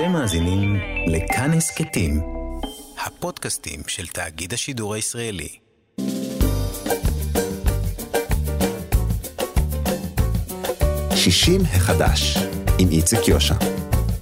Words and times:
אתם 0.00 0.12
מאזינים 0.12 0.76
לכאן 1.06 1.50
הסכתים, 1.52 2.20
הפודקאסטים 3.06 3.80
של 3.86 4.06
תאגיד 4.06 4.52
השידור 4.52 4.94
הישראלי. 4.94 5.48
שישים 11.14 11.60
החדש, 11.60 12.36
עם 12.78 12.88
איציק 12.90 13.28
יושע. 13.28 13.54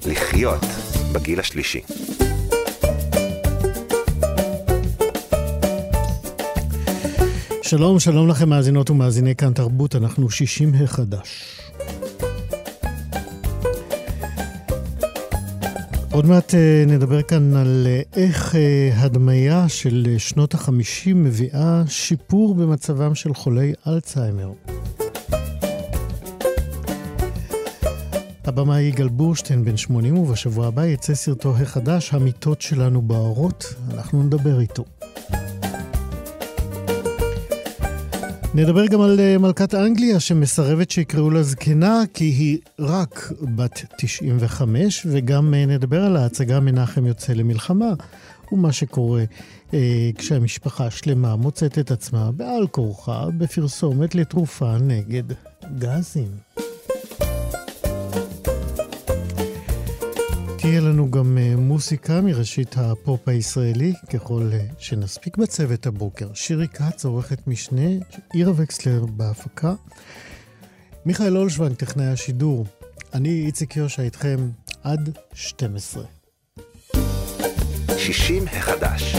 לחיות 0.06 0.64
בגיל 1.12 1.40
השלישי. 1.40 1.80
שלום, 7.62 8.00
שלום 8.00 8.28
לכם 8.28 8.48
מאזינות 8.48 8.90
ומאזיני 8.90 9.36
כאן 9.36 9.52
תרבות, 9.52 9.96
אנחנו 9.96 10.30
שישים 10.30 10.74
החדש. 10.74 11.57
עוד 16.18 16.26
מעט 16.26 16.54
אה, 16.54 16.84
נדבר 16.86 17.22
כאן 17.22 17.56
על 17.56 17.86
אה, 17.86 18.02
איך 18.16 18.54
אה, 18.54 18.90
הדמיה 18.96 19.68
של 19.68 20.14
שנות 20.18 20.54
החמישים 20.54 21.24
מביאה 21.24 21.82
שיפור 21.86 22.54
במצבם 22.54 23.14
של 23.14 23.34
חולי 23.34 23.72
אלצהיימר. 23.86 24.52
הבמאי 28.44 28.82
יגאל 28.82 29.08
בורשטיין 29.08 29.64
בן 29.64 29.76
80 29.76 30.18
ובשבוע 30.18 30.66
הבא 30.66 30.86
יצא 30.86 31.14
סרטו 31.14 31.56
החדש, 31.56 32.14
המיטות 32.14 32.60
שלנו 32.60 33.02
בערות, 33.02 33.74
אנחנו 33.94 34.22
נדבר 34.22 34.60
איתו. 34.60 34.84
נדבר 38.58 38.86
גם 38.86 39.00
על 39.00 39.20
אה, 39.20 39.38
מלכת 39.38 39.74
אנגליה 39.74 40.20
שמסרבת 40.20 40.90
שיקראו 40.90 41.30
לה 41.30 41.42
זקנה 41.42 42.02
כי 42.14 42.24
היא 42.24 42.58
רק 42.78 43.32
בת 43.56 43.84
95, 43.98 45.06
וגם 45.10 45.54
אה, 45.54 45.66
נדבר 45.66 46.04
על 46.04 46.16
ההצגה 46.16 46.60
מנחם 46.60 47.06
יוצא 47.06 47.32
למלחמה, 47.32 47.92
ומה 48.52 48.72
שקורה 48.72 49.24
אה, 49.74 50.10
כשהמשפחה 50.18 50.86
השלמה 50.86 51.36
מוצאת 51.36 51.78
את 51.78 51.90
עצמה 51.90 52.30
בעל 52.32 52.66
כורחה 52.66 53.26
בפרסומת 53.38 54.14
לתרופה 54.14 54.78
נגד 54.78 55.24
גזים. 55.78 56.28
תהיה 60.60 60.80
לנו 60.80 61.10
גם 61.10 61.38
uh, 61.38 61.60
מוסיקה 61.60 62.20
מראשית 62.20 62.74
הפופ 62.78 63.28
הישראלי, 63.28 63.92
ככל 64.12 64.50
uh, 64.52 64.74
שנספיק 64.78 65.36
בצוות 65.36 65.86
הבוקר. 65.86 66.34
שירי 66.34 66.68
כץ, 66.68 67.04
עורכת 67.04 67.46
משנה, 67.46 67.90
עירה 68.32 68.52
וקסלר 68.56 69.06
בהפקה. 69.06 69.74
מיכאל 71.06 71.36
אולשוונג, 71.36 71.74
טכנאי 71.74 72.06
השידור. 72.06 72.66
אני 73.14 73.46
איציק 73.46 73.76
יושע 73.76 74.02
איתכם 74.02 74.50
עד 74.82 75.18
12. 75.34 76.04
60 77.98 78.44
החדש. 78.46 79.16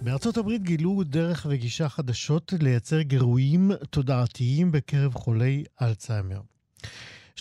בארצות 0.00 0.36
הברית 0.36 0.62
גילו 0.62 1.02
דרך 1.04 1.46
וגישה 1.50 1.88
חדשות 1.88 2.52
לייצר 2.60 3.00
גירויים 3.00 3.70
תודעתיים 3.90 4.72
בקרב 4.72 5.14
חולי 5.14 5.64
אלצהיימר. 5.82 6.40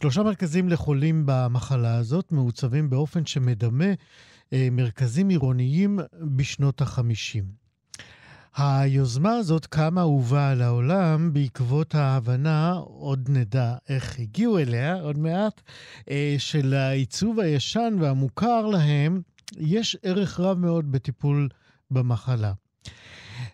שלושה 0.02 0.23
מרכזים 0.23 0.69
לחולים 0.69 1.23
במחלה 1.25 1.95
הזאת 1.95 2.31
מעוצבים 2.31 2.89
באופן 2.89 3.25
שמדמה 3.25 3.86
אה, 4.53 4.67
מרכזים 4.72 5.30
עירוניים 5.30 6.00
בשנות 6.36 6.81
החמישים. 6.81 7.44
היוזמה 8.58 9.31
הזאת 9.36 9.66
קמה 9.66 10.06
ובאה 10.06 10.56
לעולם 10.56 11.33
בעקבות 11.33 11.95
ההבנה, 11.95 12.73
עוד 12.73 13.30
נדע 13.30 13.75
איך 13.89 14.19
הגיעו 14.19 14.59
אליה, 14.59 15.02
עוד 15.02 15.17
מעט, 15.17 15.61
אה, 16.09 16.36
של 16.38 16.73
העיצוב 16.73 17.39
הישן 17.39 17.95
והמוכר 18.00 18.66
להם, 18.66 19.22
יש 19.58 19.97
ערך 20.03 20.39
רב 20.39 20.58
מאוד 20.58 20.91
בטיפול 20.91 21.50
במחלה. 21.91 22.53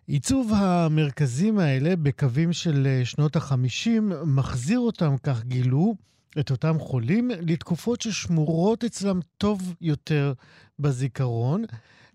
עיצוב 0.08 0.52
המרכזים 0.56 1.60
האלה 1.60 1.96
בקווים 1.96 2.54
של 2.54 2.88
אה, 2.88 3.06
שנות 3.06 3.36
החמישים 3.36 4.12
מחזיר 4.26 4.80
אותם, 4.80 5.16
כך 5.24 5.44
גילו, 5.44 5.96
את 6.40 6.52
אותם 6.52 6.80
חולים 6.80 7.32
לתקופות 7.42 8.02
ששמורות 8.02 8.84
אצלם 8.84 9.20
טוב 9.38 9.74
יותר 9.82 10.34
בזיכרון, 10.80 11.64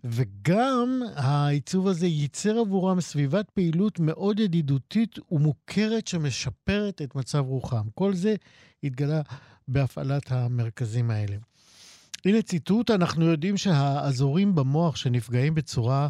וגם 0.04 1.02
העיצוב 1.16 1.88
הזה 1.88 2.06
ייצר 2.06 2.58
עבורם 2.58 3.00
סביבת 3.00 3.50
פעילות 3.50 4.00
מאוד 4.00 4.40
ידידותית 4.40 5.18
ומוכרת 5.30 6.06
שמשפרת 6.06 7.02
את 7.02 7.14
מצב 7.14 7.38
רוחם. 7.38 7.82
כל 7.94 8.14
זה 8.14 8.34
התגלה 8.84 9.20
בהפעלת 9.68 10.32
המרכזים 10.32 11.10
האלה. 11.10 11.36
הנה 12.24 12.42
ציטוט, 12.42 12.90
אנחנו 12.90 13.24
יודעים 13.24 13.56
שהאזורים 13.56 14.54
במוח 14.54 14.96
שנפגעים 14.96 15.54
בצורה 15.54 16.08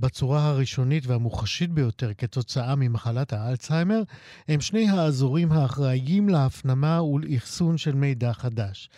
בצורה 0.00 0.48
הראשונית 0.48 1.06
והמוחשית 1.06 1.70
ביותר 1.70 2.14
כתוצאה 2.18 2.74
ממחלת 2.74 3.32
האלצהיימר, 3.32 4.02
הם 4.48 4.60
שני 4.60 4.88
האזורים 4.88 5.52
האחראיים 5.52 6.28
להפנמה 6.28 7.02
ולאחסון 7.02 7.78
של 7.78 7.94
מידע 7.94 8.32
חדש. 8.32 8.90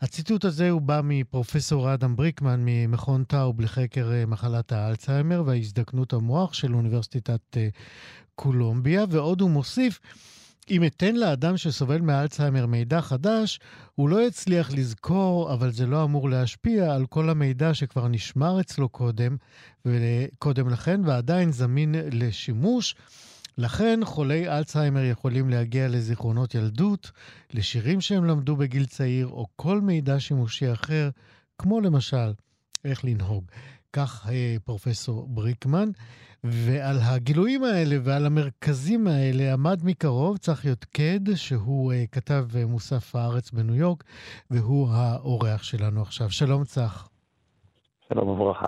הציטוט 0.00 0.44
הזה 0.44 0.70
הוא 0.70 0.80
בא 0.80 1.00
מפרופסור 1.04 1.94
אדם 1.94 2.16
בריקמן 2.16 2.60
ממכון 2.64 3.24
טאוב 3.24 3.60
לחקר 3.60 4.12
אה, 4.12 4.26
מחלת 4.26 4.72
האלצהיימר 4.72 5.42
והזדקנות 5.46 6.12
המוח 6.12 6.52
של 6.52 6.74
אוניברסיטת 6.74 7.40
אה, 7.56 7.68
קולומביה, 8.34 9.04
ועוד 9.10 9.40
הוא 9.40 9.50
מוסיף 9.50 10.00
אם 10.70 10.84
אתן 10.84 11.16
לאדם 11.16 11.56
שסובל 11.56 12.00
מאלצהיימר 12.00 12.66
מידע 12.66 13.00
חדש, 13.00 13.60
הוא 13.94 14.08
לא 14.08 14.26
יצליח 14.26 14.70
לזכור, 14.72 15.52
אבל 15.52 15.70
זה 15.70 15.86
לא 15.86 16.04
אמור 16.04 16.30
להשפיע 16.30 16.94
על 16.94 17.06
כל 17.06 17.30
המידע 17.30 17.74
שכבר 17.74 18.08
נשמר 18.08 18.60
אצלו 18.60 18.88
קודם, 18.88 19.36
קודם 20.38 20.68
לכן, 20.68 21.00
ועדיין 21.04 21.52
זמין 21.52 21.94
לשימוש. 22.12 22.94
לכן 23.58 24.00
חולי 24.04 24.48
אלצהיימר 24.48 25.04
יכולים 25.04 25.50
להגיע 25.50 25.88
לזיכרונות 25.88 26.54
ילדות, 26.54 27.10
לשירים 27.54 28.00
שהם 28.00 28.24
למדו 28.24 28.56
בגיל 28.56 28.86
צעיר, 28.86 29.26
או 29.26 29.46
כל 29.56 29.80
מידע 29.80 30.20
שימושי 30.20 30.72
אחר, 30.72 31.10
כמו 31.58 31.80
למשל 31.80 32.32
איך 32.84 33.04
לנהוג. 33.04 33.44
כך 33.98 34.28
אה, 34.28 34.56
פרופסור 34.64 35.26
בריקמן. 35.28 35.88
ועל 36.44 36.96
הגילויים 37.02 37.64
האלה 37.64 37.96
ועל 38.02 38.26
המרכזים 38.26 39.06
האלה 39.06 39.52
עמד 39.52 39.80
מקרוב 39.84 40.36
צחי 40.36 40.68
יותקד, 40.68 41.20
שהוא 41.34 41.92
uh, 41.92 41.96
כתב 42.12 42.44
uh, 42.52 42.66
מוסף 42.66 43.16
הארץ 43.16 43.50
בניו 43.50 43.74
יורק, 43.74 44.04
והוא 44.50 44.88
האורח 44.90 45.62
שלנו 45.62 46.02
עכשיו. 46.02 46.30
שלום 46.30 46.64
צח. 46.64 47.08
שלום 48.08 48.28
וברכה. 48.28 48.66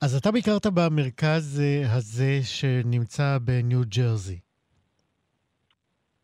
אז 0.00 0.16
אתה 0.16 0.32
ביקרת 0.32 0.66
במרכז 0.66 1.62
הזה 1.88 2.40
שנמצא 2.42 3.38
בניו 3.44 3.80
ג'רזי. 3.96 4.38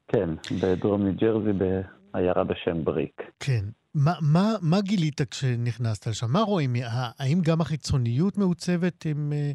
כן, 0.09 0.31
בדרום 0.62 1.05
ניו 1.05 1.15
ג'רזי 1.17 1.53
בעיירה 1.53 2.44
בשם 2.44 2.84
בריק. 2.84 3.22
כן. 3.41 3.65
מה, 3.94 4.12
מה, 4.32 4.48
מה 4.62 4.80
גילית 4.80 5.20
כשנכנסת 5.30 6.06
לשם? 6.06 6.26
מה 6.32 6.40
רואים? 6.40 6.70
האם 7.18 7.38
גם 7.44 7.60
החיצוניות 7.60 8.38
מעוצבת 8.38 9.06
עם 9.06 9.32
אה, 9.32 9.52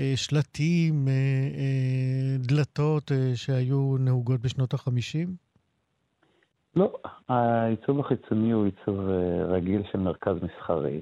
אה, 0.00 0.12
שלטים, 0.16 1.08
אה, 1.08 1.12
אה, 1.58 2.36
דלתות 2.38 3.12
אה, 3.12 3.32
שהיו 3.34 3.96
נהוגות 3.98 4.40
בשנות 4.40 4.74
ה-50? 4.74 5.28
לא, 6.76 6.92
העיצוב 7.28 8.00
החיצוני 8.00 8.50
הוא 8.50 8.64
עיצוב 8.64 9.08
אה, 9.08 9.44
רגיל 9.44 9.82
של 9.92 9.98
מרכז 9.98 10.36
מסחרי, 10.42 11.00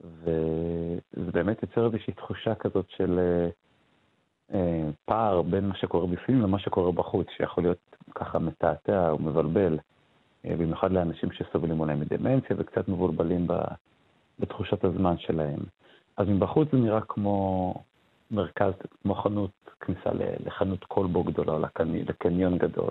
וזה 0.00 1.30
באמת 1.32 1.62
יוצר 1.62 1.86
איזושהי 1.86 2.12
תחושה 2.14 2.54
כזאת 2.54 2.86
של 2.96 3.18
אה, 3.18 3.48
אה, 4.54 4.90
פער 5.04 5.42
בין 5.42 5.68
מה 5.68 5.76
שקורה 5.76 6.06
בפנים 6.06 6.42
למה 6.42 6.58
שקורה 6.58 6.92
בחוץ, 6.92 7.26
שיכול 7.36 7.64
להיות 7.64 7.96
ככה 8.14 8.38
מתעתע 8.38 9.14
ומבלבל. 9.14 9.78
אה, 10.46 10.56
במיוחד 10.56 10.92
לאנשים 10.92 11.32
שסובלים 11.32 11.80
אולי 11.80 11.94
מדמנציה 11.94 12.56
וקצת 12.58 12.88
מבולבלים 12.88 13.46
בתחושת 14.38 14.84
הזמן 14.84 15.18
שלהם. 15.18 15.60
אז 16.16 16.28
מבחוץ 16.28 16.68
זה 16.72 16.78
נראה 16.78 17.00
כמו 17.00 17.74
מרכז, 18.30 18.72
כמו 19.02 19.14
חנות, 19.14 19.50
כניסה 19.80 20.10
לחנות 20.46 20.84
כלבו 20.84 21.24
גדולה, 21.24 21.68
לקניון 22.08 22.58
גדול, 22.58 22.90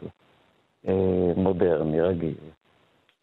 אה, 0.88 1.34
מודרני, 1.36 2.02
רגיל. 2.02 2.36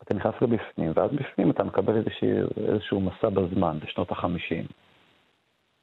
אתה 0.02 0.14
נכנס 0.14 0.34
לבפנים, 0.40 0.92
ואז 0.94 1.10
בפנים 1.12 1.50
אתה 1.50 1.64
מקבל 1.64 1.96
איזשהו, 1.96 2.28
איזשהו 2.66 3.00
מסע 3.00 3.28
בזמן, 3.28 3.78
בשנות 3.84 4.10
החמישים. 4.10 4.64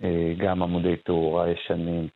אה, 0.04 0.34
גם 0.38 0.64
עמודי 0.64 0.96
תאורה 0.96 1.50
ישנים, 1.50 2.08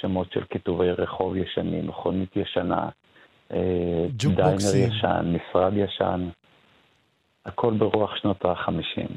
שמות 0.00 0.32
של 0.32 0.44
כיתובי 0.44 0.90
רחוב 0.90 1.36
ישנים, 1.36 1.86
מכונית 1.86 2.36
ישנה, 2.36 2.88
דיינר 4.12 4.76
ישן, 4.76 5.36
משרד 5.36 5.72
ישן, 5.76 6.28
הכל 7.46 7.74
ברוח 7.78 8.16
שנות 8.16 8.44
החמישים. 8.44 9.08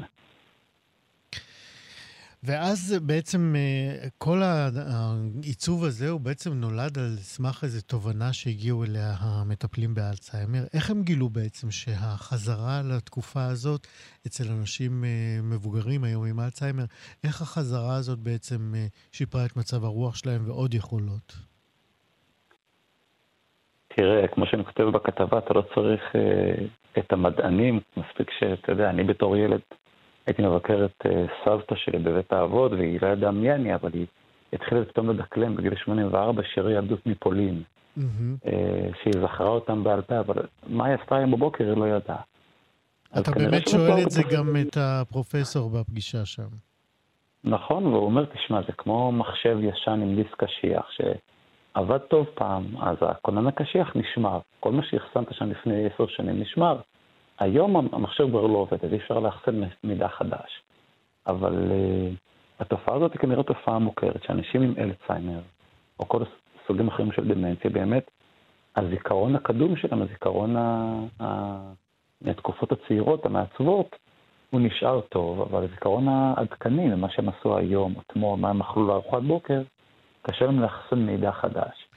ואז 2.46 2.96
בעצם 3.02 3.54
אה, 3.56 4.08
כל 4.18 4.42
העיצוב 4.42 5.84
הזה 5.84 6.10
הוא 6.10 6.20
בעצם 6.20 6.52
נולד 6.52 6.98
על 6.98 7.16
סמך 7.16 7.64
איזו 7.64 7.80
תובנה 7.80 8.32
שהגיעו 8.32 8.84
אליה 8.84 9.14
המטפלים 9.18 9.94
באלצהיימר. 9.94 10.64
איך 10.74 10.90
הם 10.90 11.02
גילו 11.02 11.28
בעצם 11.28 11.70
שהחזרה 11.70 12.82
לתקופה 12.82 13.44
הזאת 13.44 13.86
אצל 14.26 14.44
אנשים 14.50 15.04
אה, 15.04 15.38
מבוגרים 15.42 16.04
היום 16.04 16.24
עם 16.24 16.40
אלצהיימר, 16.40 16.84
איך 17.24 17.42
החזרה 17.42 17.96
הזאת 17.96 18.18
בעצם 18.18 18.74
אה, 18.76 18.86
שיפרה 19.12 19.46
את 19.46 19.56
מצב 19.56 19.84
הרוח 19.84 20.16
שלהם 20.16 20.42
ועוד 20.46 20.74
יכולות? 20.74 21.53
תראה, 23.96 24.28
כמו 24.28 24.46
שאני 24.46 24.64
כותב 24.64 24.82
בכתבה, 24.82 25.38
אתה 25.38 25.54
לא 25.54 25.62
צריך 25.74 26.02
אה, 26.16 26.64
את 26.98 27.12
המדענים, 27.12 27.80
מספיק 27.96 28.30
שאתה 28.38 28.72
יודע, 28.72 28.90
אני 28.90 29.04
בתור 29.04 29.36
ילד 29.36 29.60
הייתי 30.26 30.42
מבקר 30.42 30.84
את 30.84 31.06
אה, 31.06 31.24
סבתא 31.44 31.74
שלי 31.76 31.98
בבית 31.98 32.32
האבות, 32.32 32.72
והיא 32.72 32.98
לא 33.02 33.06
ידעה 33.06 33.30
מי 33.30 33.52
אני, 33.52 33.74
אבל 33.74 33.90
היא 33.92 34.06
התחילה 34.52 34.84
פתאום 34.84 35.10
לדקלם 35.10 35.56
בגיל 35.56 35.74
84 35.76 36.42
שירי 36.54 36.72
ילדות 36.72 37.06
מפולין, 37.06 37.62
mm-hmm. 37.62 38.00
אה, 38.46 38.88
שהיא 39.02 39.14
זכרה 39.22 39.48
אותם 39.48 39.84
בעל 39.84 40.02
פה, 40.02 40.20
אבל 40.20 40.42
מה 40.66 40.86
היא 40.86 40.96
עשתה 41.02 41.16
היום 41.16 41.30
בבוקר 41.30 41.64
היא 41.64 41.76
לא 41.76 41.84
ידעה. 41.84 42.20
אתה 43.18 43.30
באמת 43.30 43.68
שואל 43.68 44.02
את 44.02 44.10
זה 44.10 44.22
גם 44.30 44.56
את 44.60 44.76
הפרופסור 44.80 45.70
בפגישה 45.70 46.24
שם. 46.24 46.48
נכון, 47.44 47.86
והוא 47.86 48.04
אומר, 48.04 48.24
תשמע, 48.24 48.60
זה 48.66 48.72
כמו 48.72 49.12
מחשב 49.12 49.58
ישן 49.60 50.00
עם 50.02 50.16
דיסק 50.16 50.44
קשיח, 50.44 50.86
שעבד 51.74 51.98
טוב 51.98 52.26
פעם, 52.34 52.64
אז 52.80 52.96
הכונן 53.00 53.46
הקשיח 53.46 53.96
נשמר. 53.96 54.38
כל 54.60 54.72
מה 54.72 54.82
שהחסנת 54.82 55.34
שם 55.34 55.50
לפני 55.50 55.86
עשר 55.86 56.06
שנים 56.06 56.40
נשמר. 56.40 56.80
היום 57.38 57.76
המחשב 57.76 58.28
כבר 58.28 58.46
לא 58.46 58.58
עובד, 58.58 58.84
אז 58.84 58.92
אי 58.92 58.96
אפשר 58.96 59.18
לאחסן 59.18 59.60
מידע 59.84 60.08
חדש. 60.08 60.62
אבל 61.26 61.70
uh, 61.70 62.14
התופעה 62.60 62.96
הזאת 62.96 63.12
היא 63.12 63.20
כנראה 63.20 63.42
תופעה 63.42 63.78
מוכרת, 63.78 64.22
שאנשים 64.22 64.62
עם 64.62 64.74
אלצהיימר, 64.78 65.40
או 66.00 66.08
כל 66.08 66.22
סוגים 66.66 66.88
אחרים 66.88 67.12
של 67.12 67.28
דמנציה, 67.34 67.70
באמת, 67.70 68.10
הזיכרון 68.76 69.36
הקדום 69.36 69.76
שלהם, 69.76 70.02
הזיכרון 70.02 70.56
ה... 70.56 70.94
ה... 71.20 71.58
מהתקופות 72.22 72.72
הצעירות, 72.72 73.26
המעצבות, 73.26 73.96
הוא 74.50 74.60
נשאר 74.60 75.00
טוב, 75.00 75.40
אבל 75.40 75.64
הזיכרון 75.64 76.08
העדכני, 76.08 76.90
למה 76.90 77.10
שהם 77.10 77.28
עשו 77.28 77.56
היום, 77.56 77.94
אתמול, 78.06 78.38
מה 78.38 78.50
הם 78.50 78.60
אכלו 78.60 78.86
לארוחת 78.86 79.22
בוקר, 79.22 79.62
קשה 80.26 80.46
להם 80.46 80.60
לאחסן 80.60 80.98
מידע 80.98 81.32
חדש. 81.32 81.88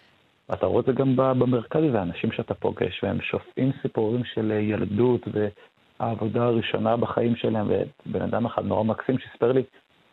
ואתה 0.49 0.65
רואה 0.65 0.81
את 0.81 0.85
זה 0.85 0.91
גם 0.91 1.15
במרכז, 1.15 1.81
זה 1.91 2.01
אנשים 2.01 2.31
שאתה 2.31 2.53
פוגש, 2.53 3.03
והם 3.03 3.21
שופעים 3.21 3.71
סיפורים 3.81 4.23
של 4.23 4.51
ילדות 4.51 5.27
והעבודה 5.33 6.43
הראשונה 6.43 6.97
בחיים 6.97 7.35
שלהם, 7.35 7.67
ובן 8.05 8.21
אדם 8.21 8.45
אחד 8.45 8.65
נורא 8.65 8.83
מקסים 8.83 9.19
שסיפר 9.19 9.51
לי 9.51 9.63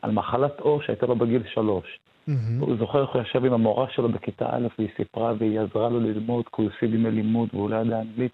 על 0.03 0.11
מחלת 0.11 0.61
עור 0.61 0.83
שהייתה 0.83 1.07
לו 1.07 1.17
בגיל 1.17 1.43
שלוש. 1.55 1.99
Mm-hmm. 2.29 2.33
הוא 2.61 2.77
זוכר 2.77 3.03
איך 3.03 3.11
הוא 3.11 3.23
ישב 3.23 3.45
עם 3.45 3.53
המורה 3.53 3.87
שלו 3.91 4.09
בכיתה 4.09 4.47
א', 4.51 4.67
והיא 4.79 4.89
סיפרה 4.97 5.33
והיא 5.39 5.61
עזרה 5.61 5.89
לו 5.89 6.01
ללמוד, 6.01 6.45
כי 6.45 6.63
הוא 6.63 6.71
הפסיד 6.71 6.95
ימי 6.95 7.11
לימוד 7.11 7.49
והוא 7.53 7.71
לא 7.71 7.77
ידע 7.77 8.01
אנגלית. 8.01 8.33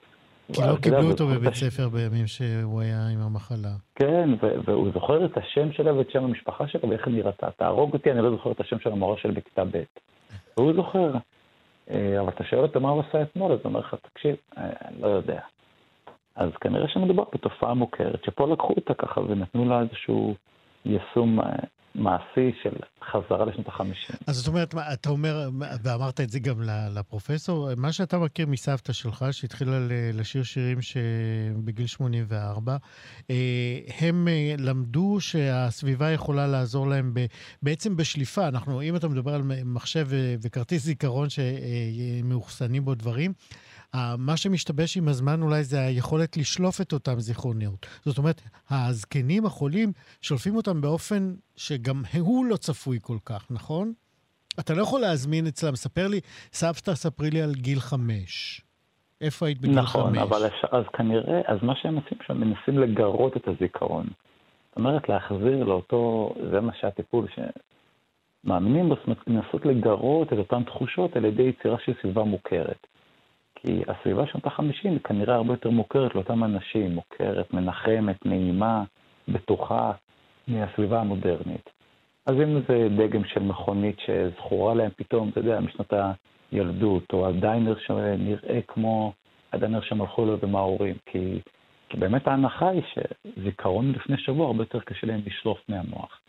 כי 0.53 0.61
לא 0.61 0.77
קיבלו 0.83 1.11
אותו 1.11 1.27
בבית 1.27 1.55
ספר 1.55 1.89
בימים 1.89 2.27
שהוא 2.27 2.81
היה 2.81 3.09
עם 3.13 3.21
המחלה. 3.21 3.73
כן, 3.95 4.31
והוא 4.65 4.91
זוכר 4.95 5.25
את 5.25 5.37
השם 5.37 5.73
שלה 5.73 5.95
ואת 5.95 6.11
שם 6.11 6.25
המשפחה 6.25 6.69
שלה 6.69 6.91
ואיך 6.91 7.07
היא 7.07 7.15
נראתה. 7.15 7.51
תהרוג 7.51 7.93
אותי, 7.93 8.11
אני 8.11 8.21
לא 8.21 8.31
זוכר 8.31 8.53
את 8.53 8.61
השם 8.61 8.79
של 8.79 8.93
המורה 8.93 9.17
שלי 9.19 9.33
בכיתה 9.33 9.65
ב'. 9.65 9.83
והוא 10.57 10.73
זוכר. 10.75 11.13
אה, 11.91 12.21
אבל 12.21 12.29
אתה 12.29 12.45
שואל 12.45 12.63
אותו 12.63 12.81
מה 12.81 12.91
הוא 12.91 13.03
עשה 13.09 13.23
אתמול, 13.23 13.53
אז 13.53 13.59
הוא 13.59 13.69
אומר 13.69 13.81
לך, 13.81 13.95
תקשיב, 14.03 14.37
אה, 14.59 14.71
אני 14.85 15.03
לא 15.03 15.07
יודע. 15.07 15.41
אז 16.37 16.51
כנראה 16.61 16.89
שמדובר 16.89 17.25
בתופעה 17.35 17.75
מוכרת, 17.75 18.25
שפה 18.25 18.47
לקחו 18.53 18.75
אותה 18.77 18.95
ככה 18.95 19.21
ונתנו 19.21 19.65
לה 19.65 19.81
איזשהו 19.81 20.35
יישום 20.85 21.41
אה, 21.41 21.47
מעשי 21.95 22.53
של 22.63 22.71
חזרה 23.13 23.45
לשנות 23.45 23.69
החמישים. 23.69 24.17
אז 24.27 24.37
זאת 24.37 24.49
אומרת, 24.49 24.75
אתה 24.93 25.11
אומר, 25.11 25.49
ואמרת 25.83 26.21
את 26.21 26.31
זה 26.31 26.39
גם 26.39 26.61
לפרופסור, 26.95 27.69
מה 27.77 27.93
שאתה 27.93 28.19
מכיר 28.19 28.47
מסבתא 28.47 28.93
שלך, 28.93 29.25
שהתחילה 29.31 29.79
לשיר 30.13 30.43
שירים 30.43 30.79
בגיל 31.65 31.87
84, 31.87 32.77
אה, 33.31 33.37
הם 34.01 34.29
אה, 34.29 34.55
למדו 34.59 35.17
שהסביבה 35.21 36.11
יכולה 36.11 36.47
לעזור 36.47 36.87
להם 36.89 37.15
בעצם 37.63 37.97
בשליפה. 37.97 38.49
אנחנו, 38.49 38.83
אם 38.83 38.97
אתה 38.97 39.09
מדבר 39.09 39.35
על 39.35 39.43
מחשב 39.65 40.07
וכרטיס 40.43 40.83
זיכרון 40.83 41.29
שמאוחסנים 41.31 42.85
בו 42.85 42.95
דברים, 42.95 43.33
מה 44.19 44.37
שמשתבש 44.37 44.97
עם 44.97 45.09
הזמן 45.09 45.43
אולי 45.43 45.65
זה 45.65 45.81
היכולת 45.81 46.37
לשלוף 46.37 46.81
את 46.81 46.93
אותם 46.93 47.21
זיכרוניות. 47.21 47.87
זאת 48.05 48.19
אומרת, 48.19 48.41
הזקנים 48.71 49.47
החולים 49.47 49.93
שולפים 50.23 50.57
אותם 50.57 50.81
באופן 50.81 51.35
שגם 51.57 52.03
הוא 52.21 52.47
לא 52.47 52.57
צפוי 52.57 52.99
כל 53.03 53.19
כך, 53.25 53.47
נכון? 53.51 53.93
אתה 54.61 54.75
לא 54.75 54.83
יכול 54.83 55.01
להזמין 55.01 55.47
אצלם, 55.47 55.77
ספר 55.77 56.09
לי, 56.09 56.21
סבתא, 56.53 56.95
ספרי 56.95 57.31
לי 57.31 57.43
על 57.43 57.53
גיל 57.55 57.81
חמש. 57.81 58.61
איפה 59.21 59.47
היית 59.47 59.61
בגיל 59.61 59.79
נכון, 59.79 60.03
חמש? 60.03 60.19
נכון, 60.19 60.29
אבל 60.29 60.51
אז 60.71 60.85
כנראה, 60.93 61.41
אז 61.47 61.59
מה 61.63 61.73
שהם 61.83 61.97
עושים 61.97 62.19
שם, 62.27 62.41
מנסים 62.41 62.79
לגרות 62.79 63.37
את 63.37 63.49
הזיכרון. 63.49 64.07
זאת 64.69 64.77
אומרת, 64.77 65.09
להחזיר 65.09 65.65
לאותו, 65.65 66.35
זה 66.51 66.61
מה 66.61 66.73
שהטיפול 66.81 67.27
שמאמינים 68.45 68.89
בו, 68.89 68.95
זאת 68.95 69.05
אומרת, 69.05 69.19
לנסות 69.27 69.67
לגרות 69.67 70.33
את 70.33 70.39
אותן 70.39 70.65
תחושות 70.65 71.17
על 71.17 71.25
ידי 71.25 71.43
יצירה 71.43 71.77
של 71.85 71.93
סביבה 72.03 72.25
מוכרת. 72.25 72.87
כי 73.63 73.83
הסביבה 73.89 74.27
שנות 74.27 74.47
החמישים 74.47 74.93
היא 74.93 75.01
כנראה 75.01 75.35
הרבה 75.35 75.53
יותר 75.53 75.71
מוכרת 75.71 76.15
לאותם 76.15 76.45
אנשים, 76.45 76.95
מוכרת, 76.95 77.55
מנחמת, 77.55 78.27
נעימה, 78.27 78.85
בטוחה, 79.29 79.93
מהסביבה 80.49 81.01
המודרנית. 81.01 81.71
אז 82.27 82.35
אם 82.35 82.61
זה 82.69 82.89
דגם 82.97 83.25
של 83.25 83.43
מכונית 83.43 83.97
שזכורה 84.07 84.75
להם 84.75 84.91
פתאום, 84.97 85.29
אתה 85.29 85.41
יודע, 85.41 85.61
משנות 85.61 85.93
הילדות, 86.53 87.13
או 87.13 87.29
הדיינר 87.29 87.75
שנראה 87.87 88.61
כמו 88.69 89.13
הדיינר 89.53 89.81
שהם 89.81 90.01
הלכו 90.01 90.25
לו 90.25 90.37
עם 90.43 90.57
ההורים, 90.57 90.97
כי, 91.07 91.41
כי 91.89 91.97
באמת 91.97 92.29
ההנחה 92.29 92.69
היא 92.69 92.83
שזיכרון 92.93 93.93
לפני 93.93 94.17
שבוע 94.19 94.47
הרבה 94.47 94.63
יותר 94.63 94.81
קשה 94.81 95.07
להם 95.07 95.21
לשלוף 95.27 95.59
מהמוח. 95.69 96.21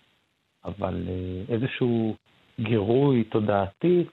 אבל 0.66 1.04
אה, 1.08 1.56
איזשהו 1.56 2.16
גירוי 2.60 3.24
תודעתי 3.24 4.06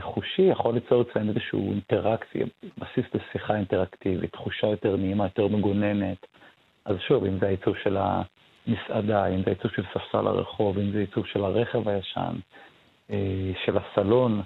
חושי 0.00 0.42
יכול 0.42 0.74
ליצור 0.74 1.02
אצלם 1.02 1.28
איזושהי 1.28 1.58
אינטראקציה, 1.58 2.46
בסיס 2.78 3.04
לשיחה 3.14 3.56
אינטראקטיבית, 3.56 4.32
תחושה 4.32 4.66
יותר 4.66 4.96
נעימה, 4.96 5.24
יותר 5.24 5.46
מגוננת. 5.48 6.26
אז 6.84 6.96
שוב, 7.08 7.24
אם 7.24 7.38
זה 7.38 7.46
העיצוב 7.46 7.76
של 7.82 7.96
המסעדה, 7.96 9.26
אם 9.26 9.42
זה 9.42 9.44
העיצוב 9.46 9.70
של 9.70 9.82
ספסל 9.94 10.26
הרחוב, 10.26 10.78
אם 10.78 10.92
זה 10.92 10.98
עיצוב 10.98 11.26
של 11.26 11.44
הרכב 11.44 11.88
הישן, 11.88 12.34
אה, 13.10 13.52
של 13.64 13.78
הסלון, 13.78 14.42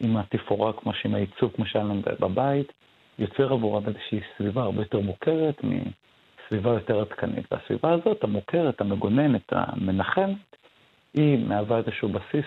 עם 0.00 0.16
התפאורה 0.16 0.72
כמו 0.72 0.94
שעם 0.94 1.14
העיצוב 1.14 1.52
כמו 1.54 1.66
שהיה 1.66 1.84
לנו 1.84 2.02
בבית, 2.20 2.72
יוצר 3.18 3.52
עבורם 3.52 3.82
איזושהי 3.86 4.20
סביבה 4.36 4.62
הרבה 4.62 4.82
יותר 4.82 5.00
מוכרת 5.00 5.60
מסביבה 5.64 6.70
יותר 6.70 7.00
עדכנית. 7.00 7.52
והסביבה 7.52 7.92
הזאת, 7.92 8.24
המוכרת, 8.24 8.80
המגוננת, 8.80 9.52
המנחמת, 9.52 10.56
היא 11.14 11.46
מהווה 11.48 11.78
איזשהו 11.78 12.08
בסיס 12.08 12.44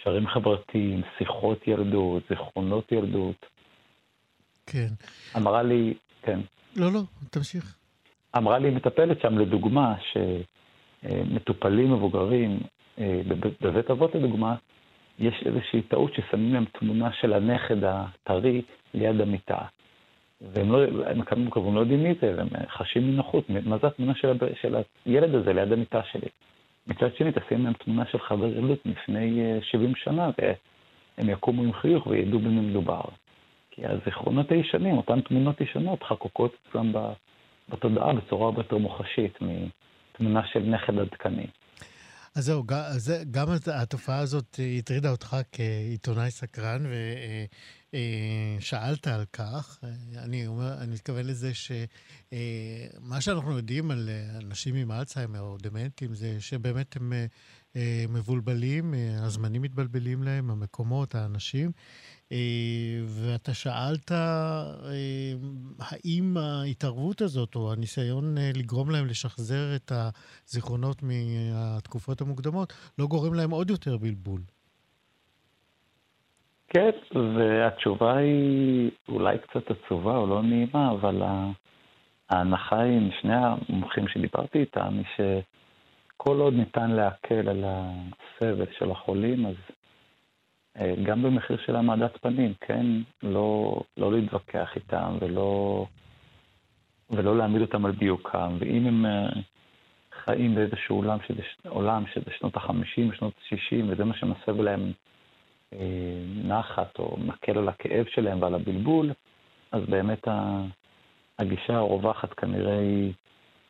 קשרים 0.00 0.26
חברתיים, 0.26 1.02
שיחות 1.18 1.68
ילדות, 1.68 2.22
זיכרונות 2.28 2.92
ילדות. 2.92 3.46
כן. 4.66 4.88
אמרה 5.36 5.62
לי, 5.62 5.94
כן. 6.22 6.40
לא, 6.76 6.92
לא, 6.92 7.00
תמשיך. 7.30 7.76
אמרה 8.36 8.58
לי 8.58 8.70
מטפלת 8.70 9.20
שם, 9.20 9.38
לדוגמה, 9.38 9.94
שמטופלים 11.02 11.92
מבוגרים, 11.92 12.60
אה, 12.98 13.20
בבית 13.60 13.90
אבות 13.90 14.14
לדוגמה, 14.14 14.54
יש 15.18 15.42
איזושהי 15.46 15.82
טעות 15.82 16.14
ששמים 16.14 16.54
להם 16.54 16.64
תמונה 16.64 17.12
של 17.20 17.32
הנכד 17.32 17.84
הטרי 17.84 18.62
ליד 18.94 19.20
המיטה. 19.20 19.58
והם 20.40 20.72
לא, 20.72 20.78
הם 21.06 21.50
כמובן 21.50 21.74
לא 21.74 21.80
יודעים 21.80 22.02
מי 22.02 22.14
זה, 22.20 22.34
והם 22.36 22.48
חשים 22.68 23.12
מנוחות, 23.12 23.50
מה 23.50 23.78
זה 23.78 23.86
התמונה 23.86 24.14
של, 24.14 24.32
של 24.60 24.76
הילד 25.06 25.34
הזה 25.34 25.52
ליד 25.52 25.72
המיטה 25.72 26.00
שלי. 26.12 26.28
מצד 26.90 27.16
שני, 27.16 27.30
תשים 27.32 27.64
להם 27.64 27.72
תמונה 27.72 28.04
של 28.12 28.18
חבר 28.18 28.46
ילדות 28.46 28.78
לפני 28.84 29.40
70 29.62 29.90
אה, 29.90 29.94
שנה, 30.04 30.30
והם 30.38 31.28
יקומו 31.30 31.62
עם 31.62 31.72
חיוך 31.72 32.06
וידעו 32.06 32.38
במי 32.38 32.60
מדובר. 32.60 33.02
כי 33.70 33.82
הזיכרונות 33.86 34.52
הישנים, 34.52 34.96
אותן 34.96 35.20
תמונות 35.20 35.60
ישנות, 35.60 36.02
חקוקות 36.02 36.56
אצלם 36.68 36.92
בתודעה 37.68 38.12
בצורה 38.12 38.44
הרבה 38.44 38.60
יותר 38.60 38.78
מוחשית 38.78 39.38
מתמונה 39.40 40.42
של 40.52 40.60
נכד 40.60 40.98
עדכני. 40.98 41.46
אז 42.36 42.44
זהו, 42.44 42.62
גם 43.30 43.46
התופעה 43.82 44.18
הזאת 44.18 44.60
הטרידה 44.78 45.10
אותך 45.10 45.36
כעיתונאי 45.52 46.30
סקרן, 46.30 46.82
ושאלת 47.94 49.06
על 49.06 49.24
כך. 49.32 49.78
אני, 50.16 50.46
אומר, 50.46 50.74
אני 50.78 50.92
מתכוון 50.92 51.26
לזה 51.26 51.52
שמה 51.54 53.20
שאנחנו 53.20 53.56
יודעים 53.56 53.90
על 53.90 54.08
אנשים 54.38 54.74
עם 54.74 54.92
אלצהיימר 54.92 55.40
או 55.40 55.56
דמנטים 55.62 56.14
זה 56.14 56.40
שבאמת 56.40 56.96
הם 56.96 57.12
אה, 57.76 58.04
מבולבלים, 58.08 58.94
אה, 58.94 59.24
הזמנים 59.24 59.62
מתבלבלים 59.62 60.22
להם, 60.22 60.50
המקומות, 60.50 61.14
האנשים. 61.14 61.72
אה, 62.32 62.38
ואתה 63.06 63.54
שאלת 63.54 64.12
אה, 64.12 64.72
האם 65.78 66.36
ההתערבות 66.36 67.20
הזאת, 67.20 67.54
או 67.54 67.72
הניסיון 67.72 68.38
אה, 68.38 68.50
לגרום 68.54 68.90
להם 68.90 69.06
לשחזר 69.06 69.76
את 69.76 69.92
הזיכרונות 69.94 71.02
מהתקופות 71.02 72.20
המוקדמות, 72.20 72.72
לא 72.98 73.06
גורם 73.06 73.34
להם 73.34 73.50
עוד 73.50 73.70
יותר 73.70 73.96
בלבול. 73.96 74.42
כן, 76.70 76.90
והתשובה 77.34 78.16
היא 78.16 78.90
אולי 79.08 79.38
קצת 79.38 79.70
עצובה 79.70 80.16
או 80.16 80.26
לא 80.26 80.42
נעימה, 80.42 80.90
אבל 80.90 81.22
ההנחה 82.30 82.80
היא 82.80 83.00
משני 83.00 83.34
המומחים 83.34 84.08
שדיברתי 84.08 84.58
איתם, 84.58 84.94
היא 84.98 85.04
שכל 86.16 86.40
עוד 86.40 86.54
ניתן 86.54 86.90
להקל 86.90 87.48
על 87.48 87.64
הסבל 87.66 88.66
של 88.78 88.90
החולים, 88.90 89.46
אז 89.46 89.54
אה, 90.76 90.94
גם 91.04 91.22
במחיר 91.22 91.56
של 91.66 91.76
העמדת 91.76 92.16
פנים, 92.22 92.54
כן? 92.60 92.86
לא, 93.22 93.80
לא 93.96 94.12
להתווכח 94.12 94.76
איתם 94.76 95.16
ולא, 95.20 95.86
ולא 97.10 97.36
להעמיד 97.36 97.62
אותם 97.62 97.86
על 97.86 97.92
דיוקם. 97.92 98.56
ואם 98.58 98.86
הם 98.86 99.06
אה, 99.06 99.28
חיים 100.24 100.54
באיזשהו 100.54 100.96
עולם 100.96 101.18
שזה, 101.28 101.42
עולם 101.68 102.04
שזה 102.14 102.30
שנות 102.38 102.56
ה-50, 102.56 103.16
שנות 103.16 103.32
ה-60, 103.38 103.84
וזה 103.88 104.04
מה 104.04 104.14
שמסב 104.14 104.60
להם 104.60 104.92
נחת 106.44 106.98
או 106.98 107.16
מקל 107.16 107.58
על 107.58 107.68
הכאב 107.68 108.04
שלהם 108.08 108.42
ועל 108.42 108.54
הבלבול, 108.54 109.12
אז 109.72 109.82
באמת 109.88 110.28
הגישה 111.38 111.76
הרווחת 111.76 112.34
כנראה 112.34 112.78
היא 112.78 113.12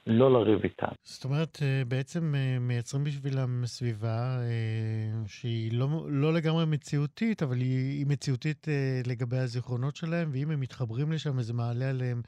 לא 0.07 0.33
לריב 0.33 0.62
איתם. 0.64 0.92
זאת 1.02 1.25
אומרת, 1.25 1.59
אה, 1.62 1.83
בעצם 1.88 2.35
אה, 2.35 2.59
מייצרים 2.61 3.04
בשבילם 3.04 3.66
סביבה 3.66 4.38
אה, 4.40 5.26
שהיא 5.26 5.73
לא, 5.73 5.88
לא 6.09 6.33
לגמרי 6.33 6.64
מציאותית, 6.66 7.42
אבל 7.42 7.57
היא, 7.57 7.99
היא 7.99 8.07
מציאותית 8.07 8.66
לגבי 9.07 9.37
הזיכרונות 9.37 9.97
שלהם, 9.97 10.30
ואם 10.33 10.50
הם 10.50 10.61
מתחברים 10.61 11.12
לשם 11.12 11.38
וזה 11.38 11.52
מעלה 11.52 11.90
עליהם, 11.90 12.23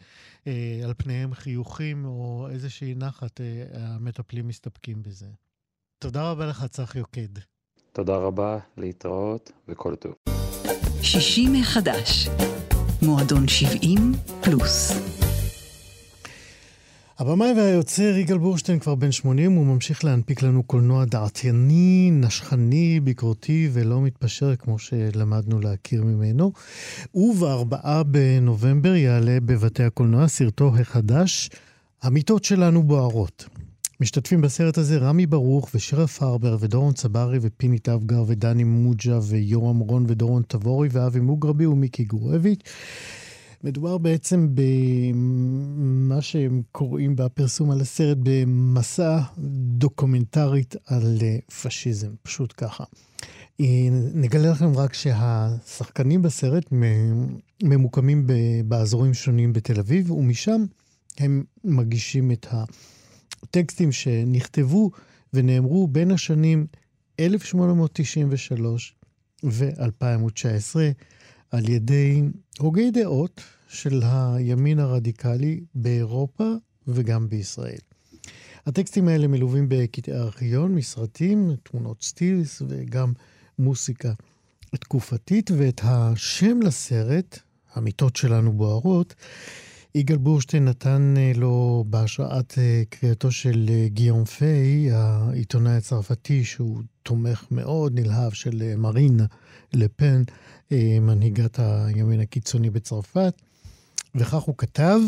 על 0.85 0.95
פניהם 0.99 1.35
חיוכים 1.35 2.05
או 2.05 2.49
איזושהי 2.51 2.95
נחת, 2.95 3.41
המטפלים 3.75 4.49
מסתפקים 4.49 5.03
בזה. 5.03 5.27
תודה 5.99 6.31
רבה 6.31 6.47
לך, 6.47 6.65
צח 6.65 6.97
יוקד. 6.97 7.52
תודה 7.95 8.17
רבה, 8.17 8.59
להתראות 8.77 9.53
וכל 9.69 9.95
טוב. 9.95 10.13
60 11.03 11.53
מחדש, 11.53 12.29
מועדון 13.03 13.49
70 13.49 13.99
פלוס. 14.41 14.93
הבמאי 17.19 17.53
והיוצר 17.57 18.17
יגאל 18.17 18.39
בורשטיין 18.39 18.79
כבר 18.79 18.95
בן 18.95 19.13
80, 19.13 19.53
הוא 19.53 19.67
ממשיך 19.67 20.05
להנפיק 20.05 20.43
לנו 20.43 20.63
קולנוע 20.63 21.05
דעתייני, 21.05 22.11
נשכני, 22.13 23.01
ביקורתי 23.01 23.69
ולא 23.73 24.01
מתפשר 24.01 24.57
כמו 24.57 24.79
שלמדנו 24.79 25.61
להכיר 25.61 26.05
ממנו. 26.05 26.53
ובארבעה 27.15 28.03
בנובמבר 28.03 28.95
יעלה 28.95 29.39
בבתי 29.41 29.83
הקולנוע 29.83 30.29
סרטו 30.29 30.73
החדש, 30.81 31.51
המיטות 32.03 32.45
שלנו 32.45 32.83
בוערות. 32.83 33.49
משתתפים 34.03 34.41
בסרט 34.41 34.79
הזה 34.79 34.99
רמי 34.99 35.27
ברוך 35.27 35.71
ושירה 35.75 36.07
פרבר 36.07 36.57
ודורון 36.61 36.95
צברי 36.95 37.39
ופיני 37.41 37.79
טבגר 37.79 38.25
ודני 38.27 38.65
מוג'ה 38.65 39.19
ויורם 39.23 39.79
רון 39.79 40.05
ודורון 40.09 40.43
תבורי 40.49 40.89
ואבי 40.93 41.21
מוגרבי 41.21 41.67
ומיקי 41.67 42.05
גורביץ'. 42.05 42.61
מדובר 43.65 43.99
בעצם 43.99 44.49
במה 44.55 46.21
שהם 46.23 46.63
קוראים 46.73 47.17
בפרסום 47.17 47.71
על 47.71 47.81
הסרט 47.81 48.19
במסע 48.23 49.21
דוקומנטרית 49.79 50.77
על 50.87 51.19
אה, 51.23 51.37
פשיזם, 51.63 52.11
פשוט 52.23 52.55
ככה. 52.57 52.85
אה, 53.61 53.67
נגלה 54.15 54.51
לכם 54.51 54.77
רק 54.77 54.95
שהשחקנים 54.95 56.23
בסרט 56.23 56.65
ממוקמים 57.63 58.27
באזורים 58.65 59.15
שונים 59.15 59.53
בתל 59.53 59.81
אביב, 59.81 60.11
ומשם 60.11 60.65
הם 61.19 61.45
מגישים 61.65 62.33
את 62.33 62.47
הטקסטים 63.43 63.93
שנכתבו 63.93 64.91
ונאמרו 65.33 65.89
בין 65.89 66.11
השנים 66.11 66.67
1893 67.21 68.95
ו-2019 69.45 70.77
על 71.51 71.69
ידי 71.69 72.23
הוגי 72.59 72.91
דעות 72.91 73.41
של 73.69 74.03
הימין 74.05 74.79
הרדיקלי 74.79 75.61
באירופה 75.75 76.53
וגם 76.87 77.29
בישראל. 77.29 77.79
הטקסטים 78.67 79.09
האלה 79.09 79.27
מלווים 79.27 79.67
בקטעי 79.69 80.15
ארכיון, 80.15 80.75
מסרטים, 80.75 81.51
תמונות 81.63 82.03
סטילס 82.03 82.63
וגם 82.69 83.13
מוסיקה 83.59 84.13
תקופתית, 84.77 85.51
ואת 85.51 85.81
השם 85.85 86.63
לסרט, 86.63 87.39
המיטות 87.75 88.17
שלנו 88.17 88.53
בוערות, 88.53 89.15
יגאל 89.95 90.17
בורשטיין 90.17 90.65
נתן 90.65 91.15
אה, 91.17 91.33
לו 91.35 91.85
בהשראת 91.87 92.59
אה, 92.59 92.83
קריאתו 92.91 93.31
של 93.31 93.67
אה, 93.69 93.89
גיון 93.89 94.25
פיי, 94.25 94.91
העיתונאי 94.93 95.73
הצרפתי, 95.73 96.45
שהוא 96.45 96.83
תומך 97.03 97.47
מאוד 97.51 98.01
נלהב 98.01 98.33
של 98.33 98.77
מרין 98.77 99.21
לפן, 99.73 100.23
מנהיגת 101.01 101.59
הימין 101.59 102.21
הקיצוני 102.21 102.71
בצרפת. 102.71 103.35
וכך 104.15 104.43
הוא 104.43 104.55
כתב, 104.59 104.99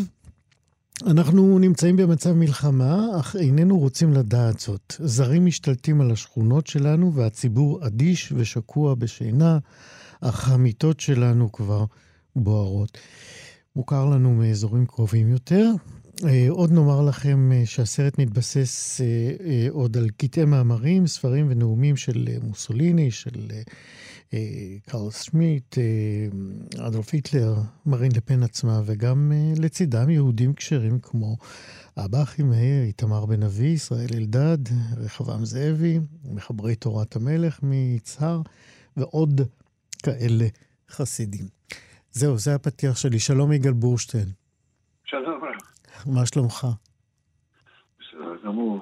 אנחנו 1.07 1.59
נמצאים 1.59 1.97
במצב 1.97 2.31
מלחמה, 2.31 3.07
אך 3.19 3.35
איננו 3.35 3.79
רוצים 3.79 4.13
לדעת 4.13 4.59
זאת. 4.59 4.93
זרים 4.99 5.45
משתלטים 5.45 6.01
על 6.01 6.11
השכונות 6.11 6.67
שלנו 6.67 7.13
והציבור 7.13 7.87
אדיש 7.87 8.31
ושקוע 8.35 8.95
בשינה, 8.95 9.59
אך 10.21 10.49
המיטות 10.49 10.99
שלנו 10.99 11.51
כבר 11.51 11.85
בוערות. 12.35 12.97
מוכר 13.75 14.05
לנו 14.05 14.33
מאזורים 14.33 14.85
קרובים 14.85 15.29
יותר. 15.29 15.71
אה, 16.23 16.45
עוד 16.49 16.71
נאמר 16.71 17.01
לכם 17.01 17.51
אה, 17.51 17.65
שהסרט 17.65 18.19
מתבסס 18.19 19.01
אה, 19.01 19.67
עוד 19.69 19.97
על 19.97 20.09
קטעי 20.17 20.45
מאמרים, 20.45 21.07
ספרים 21.07 21.47
ונאומים 21.49 21.95
של 21.95 22.27
מוסוליני, 22.43 23.11
של 23.11 23.51
קרל 24.85 25.11
סמית, 25.11 25.75
אדולף 26.77 27.13
היטלר, 27.13 27.55
מרין 27.85 28.11
לפן 28.15 28.43
עצמה, 28.43 28.81
וגם 28.85 29.31
לצידם 29.57 30.09
יהודים 30.09 30.53
כשרים 30.53 30.99
כמו 30.99 31.37
אבא 31.97 32.23
אחימאיר, 32.23 32.83
איתמר 32.83 33.25
בן 33.25 33.43
אבי, 33.43 33.67
ישראל 33.67 34.09
אלדד, 34.13 34.57
רחבעם 34.97 35.45
זאבי, 35.45 35.99
מחברי 36.23 36.75
תורת 36.75 37.15
המלך 37.15 37.63
מיצהר, 37.63 38.41
ועוד 38.97 39.41
כאלה 40.03 40.47
חסידים. 40.89 41.54
זהו, 42.17 42.37
זה 42.37 42.55
הפתיח 42.55 42.95
שלי. 42.95 43.19
שלום 43.19 43.51
יגאל 43.51 43.73
בורשטיין. 43.73 44.27
שלום. 45.05 45.41
מה 46.05 46.25
שלומך? 46.25 46.67
בסדר 47.99 48.35
גמור. 48.45 48.79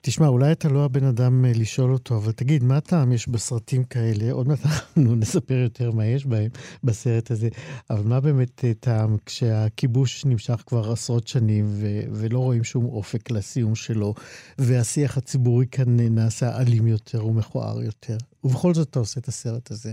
תשמע, 0.00 0.26
אולי 0.26 0.52
אתה 0.52 0.68
לא 0.68 0.84
הבן 0.84 1.04
אדם 1.04 1.44
אה, 1.44 1.52
לשאול 1.54 1.92
אותו, 1.92 2.16
אבל 2.16 2.32
תגיד, 2.32 2.64
מה 2.64 2.80
טעם 2.80 3.12
יש 3.12 3.28
בסרטים 3.28 3.84
כאלה? 3.84 4.32
עוד 4.32 4.48
מעט 4.48 4.58
אנחנו 4.66 5.14
נספר 5.20 5.54
יותר 5.54 5.90
מה 5.90 6.06
יש 6.06 6.26
בהם 6.26 6.50
בסרט 6.84 7.30
הזה, 7.30 7.48
אבל 7.90 8.02
מה 8.04 8.20
באמת 8.20 8.64
אה, 8.64 8.74
טעם 8.74 9.16
כשהכיבוש 9.26 10.24
נמשך 10.24 10.62
כבר 10.66 10.92
עשרות 10.92 11.28
שנים 11.28 11.64
ו- 11.68 12.02
ולא 12.12 12.38
רואים 12.38 12.64
שום 12.64 12.84
אופק 12.84 13.30
לסיום 13.30 13.74
שלו, 13.74 14.14
והשיח 14.58 15.18
הציבורי 15.18 15.66
כאן 15.70 16.00
אה, 16.00 16.08
נעשה 16.08 16.60
אלים 16.60 16.86
יותר 16.86 17.26
ומכוער 17.26 17.82
יותר, 17.82 18.16
ובכל 18.44 18.74
זאת 18.74 18.90
אתה 18.90 18.98
עושה 18.98 19.20
את 19.20 19.28
הסרט 19.28 19.70
הזה. 19.70 19.92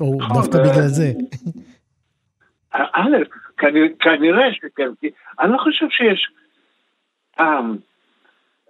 או 0.00 0.18
נכון, 0.20 0.36
דווקא 0.36 0.58
בגלל 0.58 0.88
זה. 0.88 1.12
א', 2.72 3.16
כנראה 4.00 4.52
שכן, 4.52 4.88
כי 5.00 5.10
אני 5.40 5.52
לא 5.52 5.58
חושב 5.58 5.86
שיש 5.90 6.30
טעם, 7.36 7.76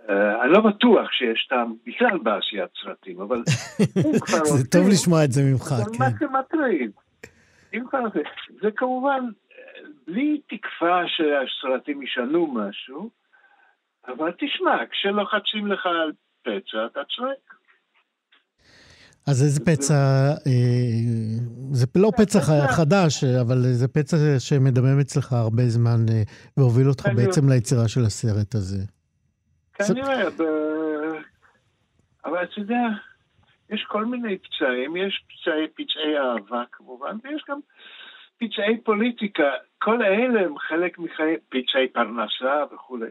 אה, 0.08 0.42
אני 0.42 0.52
לא 0.52 0.60
בטוח 0.60 1.12
שיש 1.12 1.46
טעם 1.50 1.74
בכלל 1.86 2.18
בעשיית 2.18 2.70
סרטים, 2.82 3.20
אבל 3.20 3.42
זה 4.56 4.70
טוב 4.70 4.88
לשמוע 4.88 5.24
את 5.24 5.32
זה 5.32 5.42
ממך, 5.42 5.62
כן. 5.62 5.98
מה 5.98 6.10
זה 6.18 6.26
מטריד? 6.26 6.90
זה 8.62 8.70
כמובן 8.76 9.24
בלי 10.06 10.40
תקווה 10.48 11.02
שהסרטים 11.06 12.02
ישנו 12.02 12.46
משהו, 12.46 13.10
אבל 14.08 14.32
תשמע, 14.38 14.76
כשלוחצים 14.90 15.66
לך 15.66 15.86
על 15.86 16.12
פצע, 16.42 16.86
אתה 16.86 17.00
צועק. 17.16 17.59
אז 19.30 19.42
איזה 19.42 19.60
פצע, 19.64 19.94
אה, 20.46 21.00
זה 21.72 21.86
לא 21.96 22.10
פצע 22.16 22.40
חדש, 22.76 23.24
אבל 23.24 23.56
זה 23.62 23.88
פצע 23.88 24.16
שמדמם 24.38 25.00
אצלך 25.00 25.32
הרבה 25.32 25.62
זמן 25.62 26.00
אה, 26.12 26.22
והוביל 26.56 26.88
אותך 26.88 27.06
בעצם 27.16 27.48
ליצירה 27.48 27.88
של 27.88 28.00
הסרט 28.00 28.54
הזה. 28.54 28.82
כנראה, 29.74 30.28
אבל 32.24 32.42
אתה 32.44 32.60
יודע, 32.60 32.82
יש 33.70 33.84
כל 33.88 34.04
מיני 34.04 34.38
פצעים, 34.38 34.96
יש 34.96 35.24
פצעי, 35.28 35.66
פצעי 35.68 36.18
אהבה 36.18 36.62
כמובן, 36.72 37.16
ויש 37.24 37.44
גם 37.48 37.58
פצעי 38.38 38.80
פוליטיקה. 38.84 39.50
כל 39.78 40.02
אלה 40.02 40.40
הם 40.40 40.58
חלק 40.58 40.98
מחיי, 40.98 41.36
פצעי 41.48 41.88
פרנסה 41.92 42.64
וכולי. 42.74 43.10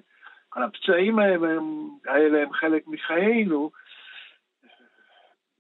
כל 0.50 0.64
הפצעים 0.64 1.20
האלה 1.20 2.42
הם 2.42 2.54
חלק 2.54 2.88
מחיינו. 2.88 3.72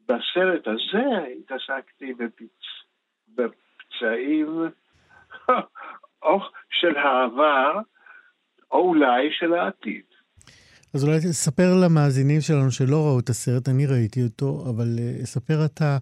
בסרט 0.09 0.67
הזה 0.67 1.05
התעסקתי 1.39 2.13
בפצ... 2.13 2.65
בפצעים 3.35 4.67
או 6.23 6.39
של 6.69 6.97
העבר, 6.97 7.79
או 8.71 8.79
אולי 8.79 9.31
של 9.31 9.53
העתיד. 9.53 10.03
אז 10.95 11.03
אולי 11.05 11.17
תספר 11.17 11.71
למאזינים 11.83 12.41
שלנו 12.41 12.71
שלא 12.71 12.97
ראו 13.05 13.19
את 13.19 13.29
הסרט, 13.29 13.69
אני 13.69 13.85
ראיתי 13.85 14.23
אותו, 14.23 14.63
אבל 14.69 14.87
uh, 14.97 15.25
ספר 15.25 15.65
אתה, 15.65 15.97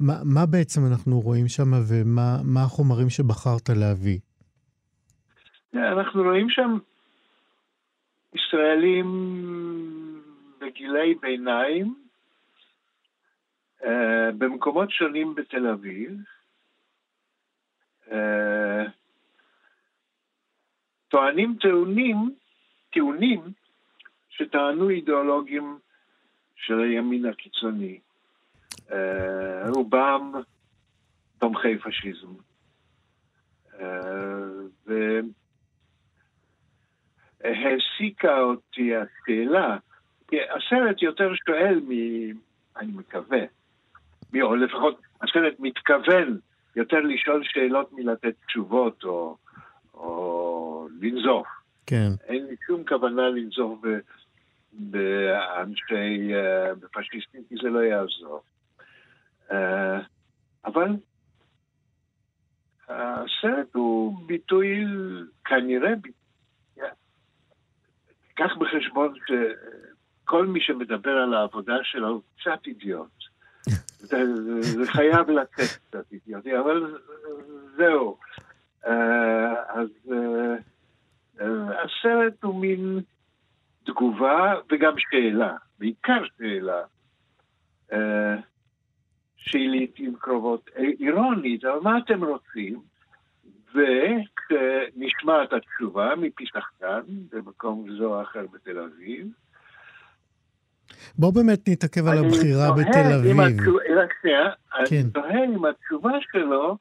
מה, 0.00 0.14
מה 0.24 0.46
בעצם 0.46 0.80
אנחנו 0.90 1.20
רואים 1.20 1.48
שם 1.48 1.70
ומה 1.88 2.62
החומרים 2.64 3.10
שבחרת 3.10 3.68
להביא? 3.68 4.18
אנחנו 5.74 6.22
רואים 6.22 6.50
שם 6.50 6.78
ישראלים 8.34 9.08
בגילי 10.60 11.14
ביניים, 11.22 11.94
במקומות 14.38 14.90
שונים 14.90 15.34
בתל 15.34 15.66
אביב. 15.66 16.10
Uh, 18.08 18.90
טוענים 21.08 21.56
טיעונים, 21.60 22.34
טיעונים 22.90 23.40
שטענו 24.28 24.90
אידיאולוגים 24.90 25.78
של 26.56 26.80
הימין 26.80 27.26
הקיצוני. 27.26 28.00
אה, 28.92 29.68
רובם 29.68 30.32
תומכי 31.38 31.78
פשיזם. 31.78 32.32
אה, 33.80 33.86
והעסיקה 37.40 38.40
אותי 38.40 38.92
השאלה, 38.96 39.76
הסרט 40.32 41.02
יותר 41.02 41.34
שואל 41.46 41.80
מ... 41.88 41.90
אני 42.76 42.92
מקווה, 42.92 43.40
או 44.42 44.56
לפחות 44.56 45.00
הסרט 45.22 45.54
מתכוון 45.58 46.38
יותר 46.76 47.00
לשאול 47.00 47.42
שאלות 47.44 47.92
מלתת 47.92 48.34
תשובות 48.46 49.04
או, 49.04 49.36
או 49.94 50.88
לנזוף. 51.00 51.46
כן. 51.86 52.10
אין 52.24 52.46
לי 52.46 52.56
שום 52.66 52.84
כוונה 52.84 53.28
לנזוף 53.28 53.78
ב... 53.82 53.86
באנשי, 54.72 56.34
אה, 56.34 56.74
בפשיסטים, 56.74 57.42
כי 57.48 57.54
זה 57.62 57.68
לא 57.68 57.78
יעזור. 57.78 58.42
אה, 59.52 59.98
אבל 60.64 60.88
הסרט 62.88 63.74
הוא 63.74 64.26
ביטוי, 64.26 64.84
כנראה, 65.44 65.92
קח 68.34 68.56
בחשבון 68.58 69.14
שכל 69.26 70.46
מי 70.46 70.60
שמדבר 70.60 71.10
על 71.10 71.34
העבודה 71.34 71.74
שלו 71.82 72.08
הוא 72.08 72.22
קצת 72.36 72.66
אידיוט. 72.66 73.19
זה, 74.00 74.34
זה 74.60 74.86
חייב 74.86 75.30
לצאת 75.30 75.78
קצת 75.88 76.12
אידיוטי, 76.12 76.58
אבל 76.58 76.96
זהו. 77.76 78.16
אה, 78.86 79.54
אז 79.68 79.88
הסרט 81.84 82.42
הוא 82.42 82.60
מין 82.60 83.00
תגובה 83.84 84.54
וגם 84.72 84.92
שאלה, 84.96 85.56
בעיקר 85.78 86.22
שאלה, 86.38 86.82
אה, 87.92 88.36
שהיא 89.36 89.70
לעיתים 89.70 90.16
קרובות 90.16 90.70
אירונית, 90.76 91.64
אבל 91.64 91.80
מה 91.82 91.98
אתם 91.98 92.24
רוצים? 92.24 92.80
וכשנשמע 93.70 95.44
את 95.44 95.52
התשובה 95.52 96.14
מפי 96.16 96.46
שחקן 96.46 97.00
במקום 97.32 97.96
זה 97.98 98.04
או 98.04 98.22
אחר 98.22 98.46
בתל 98.52 98.78
אביב. 98.78 99.26
בוא 101.18 101.34
באמת 101.34 101.68
נתעכב 101.68 102.06
על 102.06 102.18
הבחירה 102.18 102.72
בתל 102.72 103.12
אביב. 103.18 103.40
רק 103.96 104.10
שנייה, 104.22 104.50
כן. 104.86 104.96
אני 104.96 105.10
תוהה 105.12 105.44
אם 105.44 105.64
התשובה 105.64 106.12
שלו 106.32 106.76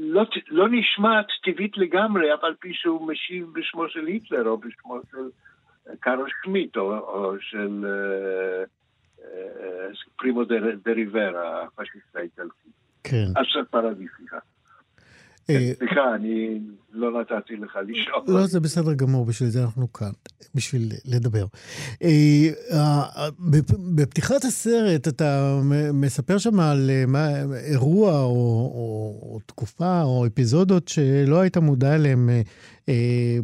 לא, 0.00 0.24
לא 0.48 0.68
נשמעת 0.70 1.26
טבעית 1.44 1.76
לגמרי, 1.76 2.34
אף 2.34 2.44
על 2.44 2.54
פי 2.60 2.70
שהוא 2.72 3.08
משיב 3.08 3.46
בשמו 3.52 3.88
של 3.88 4.06
היטלר 4.06 4.48
או 4.48 4.58
בשמו 4.58 5.00
של 5.10 5.28
קארל 6.00 6.26
שמיט 6.42 6.76
או, 6.76 6.98
או 6.98 7.34
של 7.40 7.84
אה, 7.86 8.64
אה, 9.24 9.88
פרימו 10.16 10.44
דריברה, 10.84 11.62
הפשיסט 11.62 12.16
האיטלקי. 12.16 12.68
כן. 13.04 13.26
אשר 13.42 13.60
פרדי, 13.70 14.06
סליחה. 14.16 14.38
אה, 15.50 15.72
סליחה, 15.78 16.14
אני 16.14 16.60
לא 16.92 17.20
נתתי 17.20 17.56
לך 17.56 17.78
לשאול. 17.88 18.22
לא, 18.28 18.46
זה 18.46 18.60
בסדר 18.60 18.94
גמור, 18.94 19.24
בשביל 19.24 19.48
זה 19.48 19.62
אנחנו 19.62 19.92
כאן, 19.92 20.10
בשביל 20.54 20.92
לדבר. 21.04 21.44
אה, 22.02 22.48
אה, 22.72 23.28
בפתיחת 23.94 24.44
הסרט 24.44 25.08
אתה 25.08 25.60
מספר 25.92 26.38
שם 26.38 26.60
על 26.60 26.90
אירוע 27.70 28.22
או 28.22 29.38
תקופה 29.46 30.02
או 30.02 30.26
אפיזודות 30.26 30.88
שלא 30.88 31.40
היית 31.40 31.56
מודע 31.56 31.94
אליהם 31.94 32.30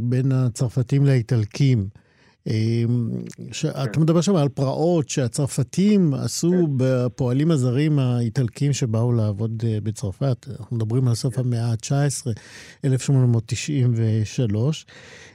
בין 0.01 0.33
הצרפתים 0.33 1.07
לאיטלקים. 1.07 1.89
אמ, 2.51 3.11
אתה 3.71 3.87
כן. 3.93 4.01
מדבר 4.01 4.21
שם 4.21 4.37
על 4.37 4.49
פרעות 4.49 5.09
שהצרפתים 5.09 6.15
עשו 6.15 6.51
כן. 6.51 6.67
בפועלים 6.77 7.51
הזרים 7.51 7.99
האיטלקים 7.99 8.73
שבאו 8.73 9.13
לעבוד 9.13 9.63
אה, 9.67 9.79
בצרפת. 9.83 10.47
אנחנו 10.61 10.77
מדברים 10.77 11.09
על 11.09 11.15
סוף 11.15 11.35
כן. 11.35 11.41
המאה 11.41 11.67
ה-19, 11.67 11.91
1893. 12.85 14.87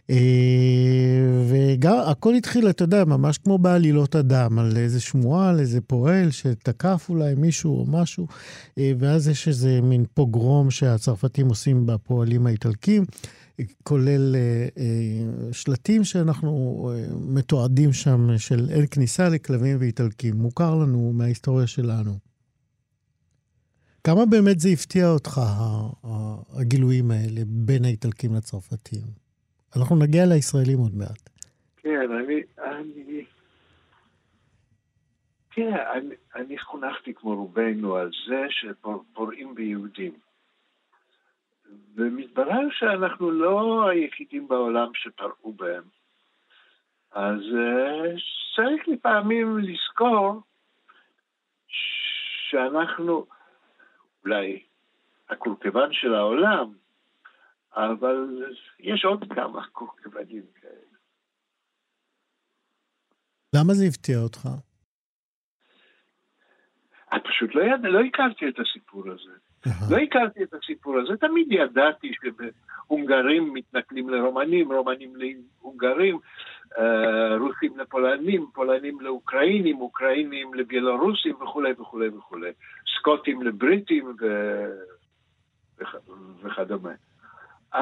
אה, 0.09 1.45
וגם 1.49 1.97
הכל 2.05 2.33
התחיל, 2.33 2.69
אתה 2.69 2.83
יודע, 2.83 3.05
ממש 3.05 3.37
כמו 3.37 3.57
בעלילות 3.57 4.15
הדם, 4.15 4.59
על 4.59 4.77
איזה 4.77 4.99
שמועה, 4.99 5.49
על 5.49 5.59
איזה 5.59 5.81
פועל 5.81 6.31
שתקף 6.31 7.05
אולי 7.09 7.35
מישהו 7.35 7.79
או 7.79 7.85
משהו, 7.85 8.27
אה, 8.77 8.91
ואז 8.99 9.27
יש 9.27 9.47
איזה 9.47 9.81
מין 9.81 10.05
פוגרום 10.13 10.71
שהצרפתים 10.71 11.47
עושים 11.49 11.85
בפועלים 11.85 12.47
האיטלקים. 12.47 13.05
כולל 13.83 14.35
אה, 14.35 14.67
אה, 14.77 15.53
שלטים 15.53 16.03
שאנחנו 16.03 16.91
מתועדים 17.21 17.93
שם 17.93 18.37
של 18.37 18.69
אין 18.69 18.85
כניסה 18.91 19.29
לכלבים 19.29 19.77
ואיטלקים. 19.79 20.35
מוכר 20.35 20.75
לנו 20.75 21.11
מההיסטוריה 21.13 21.67
שלנו. 21.67 22.17
כמה 24.03 24.25
באמת 24.25 24.59
זה 24.59 24.69
הפתיע 24.69 25.09
אותך, 25.09 25.41
הגילויים 26.53 27.11
האלה 27.11 27.41
בין 27.45 27.85
האיטלקים 27.85 28.35
לצרפתים? 28.35 29.24
אנחנו 29.77 29.95
נגיע 29.95 30.25
לישראלים 30.25 30.77
עוד 30.77 30.95
מעט. 30.95 31.29
כן, 31.77 32.11
אני... 32.11 32.41
אני... 32.57 33.25
תראה, 35.55 35.93
אני, 35.93 36.15
אני 36.35 36.57
חונכתי 36.59 37.13
כמו 37.13 37.35
רובנו 37.35 37.95
על 37.95 38.11
זה 38.27 38.45
שפורעים 38.49 39.55
ביהודים. 39.55 40.13
ומתברר 41.95 42.67
שאנחנו 42.71 43.31
לא 43.31 43.87
היחידים 43.89 44.47
בעולם 44.47 44.91
שפרעו 44.93 45.53
בהם. 45.53 45.83
אז 47.11 47.39
uh, 47.39 48.19
צריך 48.55 48.87
לפעמים 48.87 49.57
לזכור 49.57 50.41
שאנחנו 52.49 53.25
אולי 54.25 54.63
הקורקבן 55.29 55.93
של 55.93 56.13
העולם, 56.13 56.73
אבל 57.75 58.43
יש 58.79 59.05
עוד 59.05 59.33
כמה 59.35 59.67
קורקבנים 59.71 60.43
כאלה. 60.61 60.95
למה 63.55 63.73
זה 63.73 63.85
הפתיע 63.85 64.17
אותך? 64.19 64.47
אני 67.11 67.21
פשוט 67.23 67.55
לא, 67.55 67.61
יד... 67.61 67.81
לא 67.83 67.99
הכרתי 67.99 68.49
את 68.49 68.59
הסיפור 68.59 69.03
הזה. 69.11 69.31
לא 69.89 69.97
הכרתי 69.97 70.43
את 70.43 70.53
הסיפור 70.53 70.99
הזה, 70.99 71.17
תמיד 71.17 71.47
ידעתי 71.51 72.11
שהונגרים 72.13 73.53
מתנכלים 73.53 74.09
לרומנים, 74.09 74.71
רומנים 74.71 75.13
להונגרים, 75.15 76.19
אה, 76.77 77.37
רוסים 77.37 77.77
לפולנים, 77.77 78.47
פולנים 78.53 79.01
לאוקראינים, 79.01 79.81
אוקראינים 79.81 80.53
לבלורוסים 80.53 81.35
וכולי 81.35 81.71
וכולי 81.71 82.07
וכולי, 82.07 82.51
סקוטים 82.99 83.41
לבריטים 83.41 84.15
ו... 84.21 84.25
וכדומה. 86.43 86.91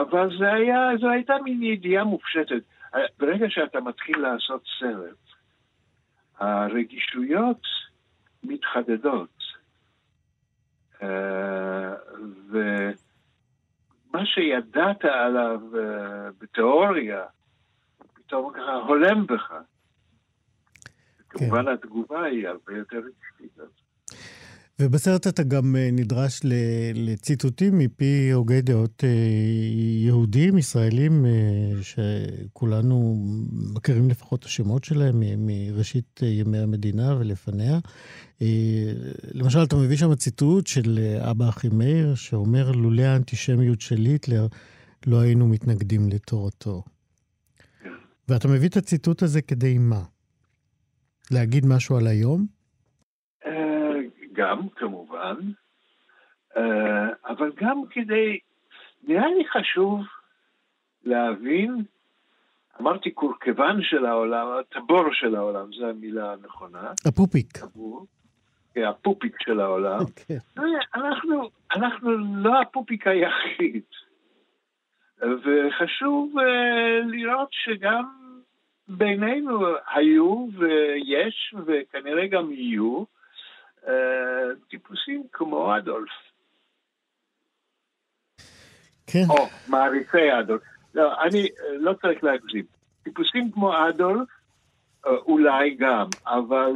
אבל 0.01 0.37
זה 0.39 0.53
היה, 0.53 0.89
זו 0.99 1.09
הייתה 1.09 1.33
מין 1.43 1.63
ידיעה 1.63 2.03
מופשטת. 2.03 2.63
ברגע 3.19 3.45
שאתה 3.49 3.79
מתחיל 3.79 4.19
לעשות 4.19 4.63
סרט, 4.79 5.17
הרגישויות 6.39 7.61
מתחדדות. 8.43 9.43
אה, 11.03 11.93
ומה 12.49 14.25
שידעת 14.25 15.05
עליו 15.05 15.59
אה, 15.77 16.29
בתיאוריה, 16.41 17.23
פתאום 18.13 18.53
ככה 18.53 18.73
הולם 18.73 19.27
בך. 19.27 19.49
כן. 19.51 19.63
כמובן 21.29 21.67
התגובה 21.67 22.23
היא 22.23 22.47
הרבה 22.47 22.77
יותר 22.77 22.97
רגשית. 22.97 23.57
ובסרט 24.83 25.27
אתה 25.27 25.43
גם 25.43 25.75
אה, 25.75 25.89
נדרש 25.91 26.41
לציטוטים 26.93 27.77
מפי 27.77 28.31
הוגי 28.31 28.61
דעות 28.61 29.03
אה, 29.03 29.09
יהודים, 30.05 30.57
ישראלים, 30.57 31.25
אה, 31.25 31.31
שכולנו 31.81 33.25
מכירים 33.51 34.09
לפחות 34.09 34.39
את 34.39 34.45
השמות 34.45 34.83
שלהם 34.83 35.23
מראשית 35.37 36.19
ימי 36.23 36.57
המדינה 36.57 37.15
ולפניה. 37.19 37.79
למשל, 39.31 39.63
אתה 39.63 39.75
מביא 39.75 39.97
שם 39.97 40.15
ציטוט 40.15 40.67
של 40.67 41.17
אבא 41.19 41.49
אחימאיר, 41.49 42.15
שאומר, 42.15 42.71
לולא 42.71 43.01
האנטישמיות 43.01 43.81
של 43.81 44.01
היטלר, 44.05 44.47
לא 45.07 45.19
היינו 45.19 45.47
מתנגדים 45.47 46.09
לתורתו. 46.09 46.83
ואתה 48.29 48.47
מביא 48.47 48.69
את 48.69 48.77
הציטוט 48.77 49.23
הזה 49.23 49.41
כדי 49.41 49.77
מה? 49.77 50.03
להגיד 51.31 51.65
משהו 51.65 51.97
על 51.97 52.07
היום? 52.07 52.62
גם, 54.33 54.69
כמובן, 54.75 55.35
אה, 56.57 57.07
אבל 57.25 57.51
גם 57.55 57.81
כדי, 57.89 58.39
נראה 59.03 59.27
לי 59.27 59.45
חשוב 59.47 60.01
להבין, 61.03 61.83
אמרתי 62.81 63.11
קורקבן 63.11 63.81
של 63.81 64.05
העולם, 64.05 64.47
הטבור 64.59 65.03
של 65.11 65.35
העולם, 65.35 65.73
זו 65.73 65.89
המילה 65.89 66.33
הנכונה. 66.33 66.91
הפופיק. 67.05 67.57
כן, 68.73 68.83
הפופיק 68.83 69.35
של 69.41 69.59
העולם. 69.59 69.99
Okay. 69.99 70.03
אוקיי. 70.09 70.37
אנחנו, 70.95 71.49
אנחנו 71.75 72.11
לא 72.17 72.61
הפופיק 72.61 73.07
היחיד. 73.07 73.83
וחשוב 75.21 76.33
uh, 76.39 76.41
לראות 77.07 77.49
שגם 77.51 78.05
בינינו 78.87 79.65
היו 79.95 80.47
ויש 80.57 81.55
וכנראה 81.65 82.27
גם 82.27 82.51
יהיו 82.51 82.97
אה, 82.97 83.05
טיפוסים 84.69 85.23
כמו 85.31 85.77
אדולף. 85.77 86.09
כן. 89.07 89.23
או 89.29 89.47
מעריצי 89.67 90.39
אדולף. 90.39 90.61
לא, 90.95 91.21
אני 91.21 91.41
אה, 91.41 91.77
לא 91.77 91.93
צריך 92.01 92.23
להגזים. 92.23 92.65
טיפוסים 93.03 93.51
כמו 93.51 93.87
אדולף, 93.89 94.27
אה, 95.05 95.11
אולי 95.11 95.75
גם, 95.75 96.07
אבל 96.25 96.71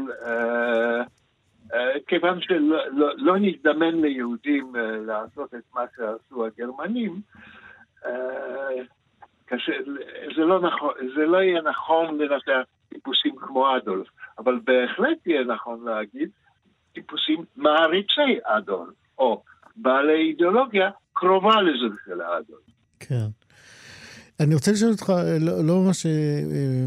כיוון 2.08 2.42
שלא 2.42 2.88
לא, 2.92 3.14
לא 3.18 3.38
נזדמן 3.40 4.02
ליהודים 4.02 4.76
לעשות 5.06 5.54
את 5.54 5.64
מה 5.74 5.82
שעשו 5.96 6.46
הגרמנים, 6.46 7.22
קשה, 9.46 9.72
זה, 10.36 10.42
לא 10.42 10.60
נכון, 10.62 10.94
זה 11.16 11.26
לא 11.26 11.38
יהיה 11.38 11.62
נכון 11.62 12.18
לנתח 12.18 12.62
טיפוסים 12.90 13.36
כמו 13.36 13.78
אדולף, 13.78 14.08
אבל 14.38 14.60
בהחלט 14.64 15.28
יהיה 15.28 15.44
נכון 15.44 15.86
להגיד 15.86 16.30
טיפוסים 16.98 17.46
מעריצי 17.56 18.40
אדון, 18.44 18.90
או 19.18 19.42
בעלי 19.76 20.30
אידיאולוגיה 20.30 20.90
קרובה 21.14 21.62
לזו 21.62 21.96
של 22.06 22.22
האדון. 22.22 22.60
כן. 23.00 23.28
אני 24.40 24.56
רוצה 24.56 24.72
לשאול 24.72 24.92
אותך, 24.92 25.10
לא, 25.42 25.66
לא 25.68 25.74
ממש 25.82 26.06
אה, 26.06 26.12
אה, 26.12 26.86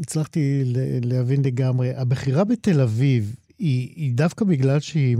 הצלחתי 0.00 0.62
להבין 1.04 1.40
לגמרי, 1.46 1.88
הבחירה 1.96 2.44
בתל 2.44 2.80
אביב 2.82 3.22
היא, 3.58 3.88
היא 3.96 4.12
דווקא 4.14 4.44
בגלל 4.44 4.80
שהיא 4.80 5.16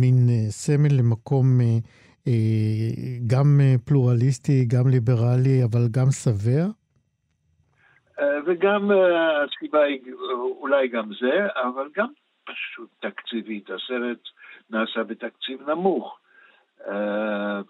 מין 0.00 0.16
אה, 0.28 0.50
סמל 0.50 0.92
למקום 0.98 1.46
גם 3.26 3.60
פלורליסטי, 3.84 4.64
גם 4.64 4.88
ליברלי, 4.88 5.64
אבל 5.64 5.88
גם 5.90 6.06
שבע? 6.10 6.66
וגם 8.46 8.90
הסיבה 8.90 9.82
היא 9.82 10.00
אולי 10.60 10.88
גם 10.88 11.10
זה, 11.20 11.46
אבל 11.62 11.88
גם 11.96 12.06
פשוט 12.46 12.90
תקציבית, 13.00 13.70
הסרט 13.70 14.20
נעשה 14.70 15.02
בתקציב 15.02 15.70
נמוך. 15.70 16.18
Uh, 16.80 16.88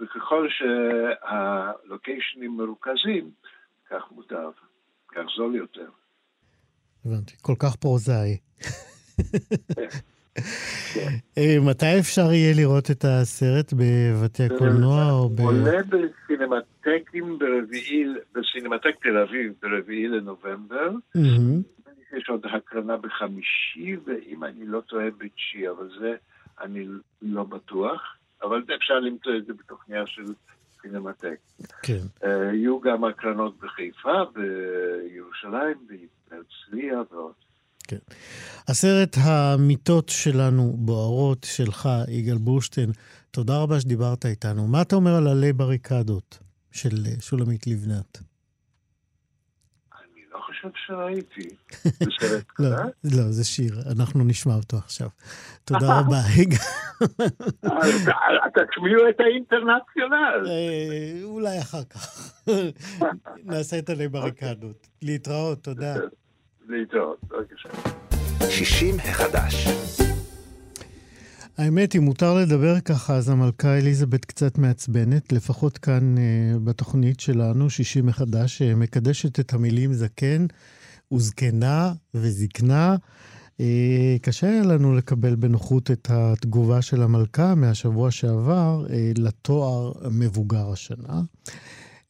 וככל 0.00 0.48
שהלוקיישנים 0.48 2.56
מרוכזים, 2.56 3.30
כך 3.90 4.02
מוטב, 4.10 4.50
כך 5.08 5.22
זול 5.36 5.54
יותר. 5.54 5.88
הבנתי, 7.04 7.32
כל 7.42 7.54
כך 7.58 7.76
פרוזאי. 7.76 8.38
אה, 11.38 11.56
מתי 11.70 11.98
אפשר 12.00 12.32
יהיה 12.32 12.54
לראות 12.56 12.90
את 12.90 13.04
הסרט 13.04 13.72
בבתי 13.72 14.42
הקולנוע 14.42 15.10
או 15.10 15.28
ב... 15.28 15.40
עולה 15.40 15.80
בסינמטקים 15.82 17.38
ברביעי, 17.38 18.04
בסינמטק 18.34 19.02
תל 19.02 19.18
אביב 19.18 19.52
ברביעי 19.62 20.08
לנובמבר. 20.08 20.90
יש 22.12 22.28
עוד 22.28 22.46
הקרנה 22.46 22.96
בחמישי, 22.96 23.96
ואם 24.04 24.44
אני 24.44 24.66
לא 24.66 24.80
טועה 24.80 25.06
בתשיעי, 25.18 25.70
אבל 25.70 25.88
זה 26.00 26.14
אני 26.60 26.86
לא 27.22 27.44
בטוח. 27.44 28.16
אבל 28.42 28.62
אפשר 28.76 28.94
למצוא 28.94 29.32
את 29.38 29.46
זה 29.46 29.52
בתוכניה 29.52 30.06
של 30.06 30.24
סינמטק. 30.82 31.38
כן. 31.82 32.00
Uh, 32.20 32.26
יהיו 32.26 32.80
גם 32.80 33.04
הקרנות 33.04 33.58
בחיפה, 33.58 34.22
בירושלים, 34.34 35.86
בהרצליה 36.30 37.02
ועוד. 37.10 37.32
כן. 37.88 37.96
הסרט 38.68 39.16
המיטות 39.24 40.08
שלנו 40.08 40.72
בוערות, 40.76 41.44
שלך, 41.44 41.88
יגאל 42.08 42.38
בורשטיין, 42.38 42.90
תודה 43.30 43.62
רבה 43.62 43.80
שדיברת 43.80 44.26
איתנו. 44.26 44.66
מה 44.66 44.82
אתה 44.82 44.96
אומר 44.96 45.14
על 45.16 45.28
עלי 45.28 45.52
בריקדות 45.52 46.38
של 46.72 46.96
אה, 47.06 47.20
שולמית 47.20 47.66
לבנת? 47.66 48.18
חושב 50.72 50.86
שראיתי. 50.86 51.48
זה 52.04 52.10
סרט 52.20 52.44
לא, 52.58 52.68
לא, 53.04 53.22
זה 53.30 53.44
שיר, 53.44 53.74
אנחנו 53.96 54.24
נשמע 54.24 54.54
אותו 54.54 54.76
עכשיו. 54.76 55.08
תודה 55.64 55.86
רבה. 56.00 56.20
אתה 58.46 58.60
תשמיעו 58.70 59.08
את 59.08 59.20
האינטרנציונל. 59.20 60.46
אה, 60.46 61.24
אולי 61.24 61.58
אחר 61.60 61.84
כך. 61.84 62.32
נעשה 63.44 63.78
את 63.78 63.90
עלי 63.90 64.08
בריקדות. 64.08 64.88
להתראות, 65.02 65.64
תודה. 65.64 65.94
להתראות, 66.68 67.18
בבקשה. 67.24 67.68
60 68.50 68.94
החדש. 68.98 69.66
האמת, 71.58 71.96
אם 71.96 72.02
מותר 72.02 72.34
לדבר 72.34 72.80
ככה, 72.80 73.14
אז 73.16 73.28
המלכה 73.28 73.78
אליזבת 73.78 74.24
קצת 74.24 74.58
מעצבנת, 74.58 75.32
לפחות 75.32 75.78
כאן 75.78 76.14
uh, 76.16 76.58
בתוכנית 76.58 77.20
שלנו, 77.20 77.70
שישי 77.70 78.00
מחדש, 78.00 78.58
שמקדשת 78.58 79.40
את 79.40 79.52
המילים 79.52 79.92
זקן 79.94 80.46
וזקנה 81.12 81.92
וזקנה. 82.14 82.96
Uh, 83.58 83.60
קשה 84.22 84.48
היה 84.48 84.62
לנו 84.62 84.94
לקבל 84.94 85.34
בנוחות 85.34 85.90
את 85.90 86.10
התגובה 86.10 86.82
של 86.82 87.02
המלכה 87.02 87.54
מהשבוע 87.54 88.10
שעבר 88.10 88.84
uh, 88.86 88.90
לתואר 89.18 89.92
מבוגר 90.10 90.72
השנה. 90.72 91.22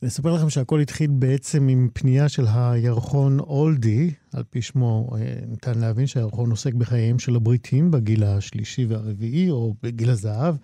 אני 0.03 0.09
אספר 0.09 0.33
לכם 0.33 0.51
שהכל 0.51 0.81
התחיל 0.81 1.11
בעצם 1.11 1.69
עם 1.69 1.89
פנייה 1.93 2.29
של 2.29 2.47
הירחון 2.55 3.41
אולדי, 3.41 4.11
על 4.33 4.43
פי 4.51 4.63
שמו 4.63 5.11
אה, 5.15 5.35
ניתן 5.47 5.79
להבין 5.79 6.07
שהירחון 6.07 6.51
עוסק 6.51 6.75
בחייהם 6.75 7.19
של 7.19 7.37
הבריטים 7.37 7.91
בגיל 7.91 8.25
השלישי 8.25 8.85
והרביעי, 8.85 9.51
או 9.51 9.75
בגיל 9.83 10.11
הזהב, 10.11 10.55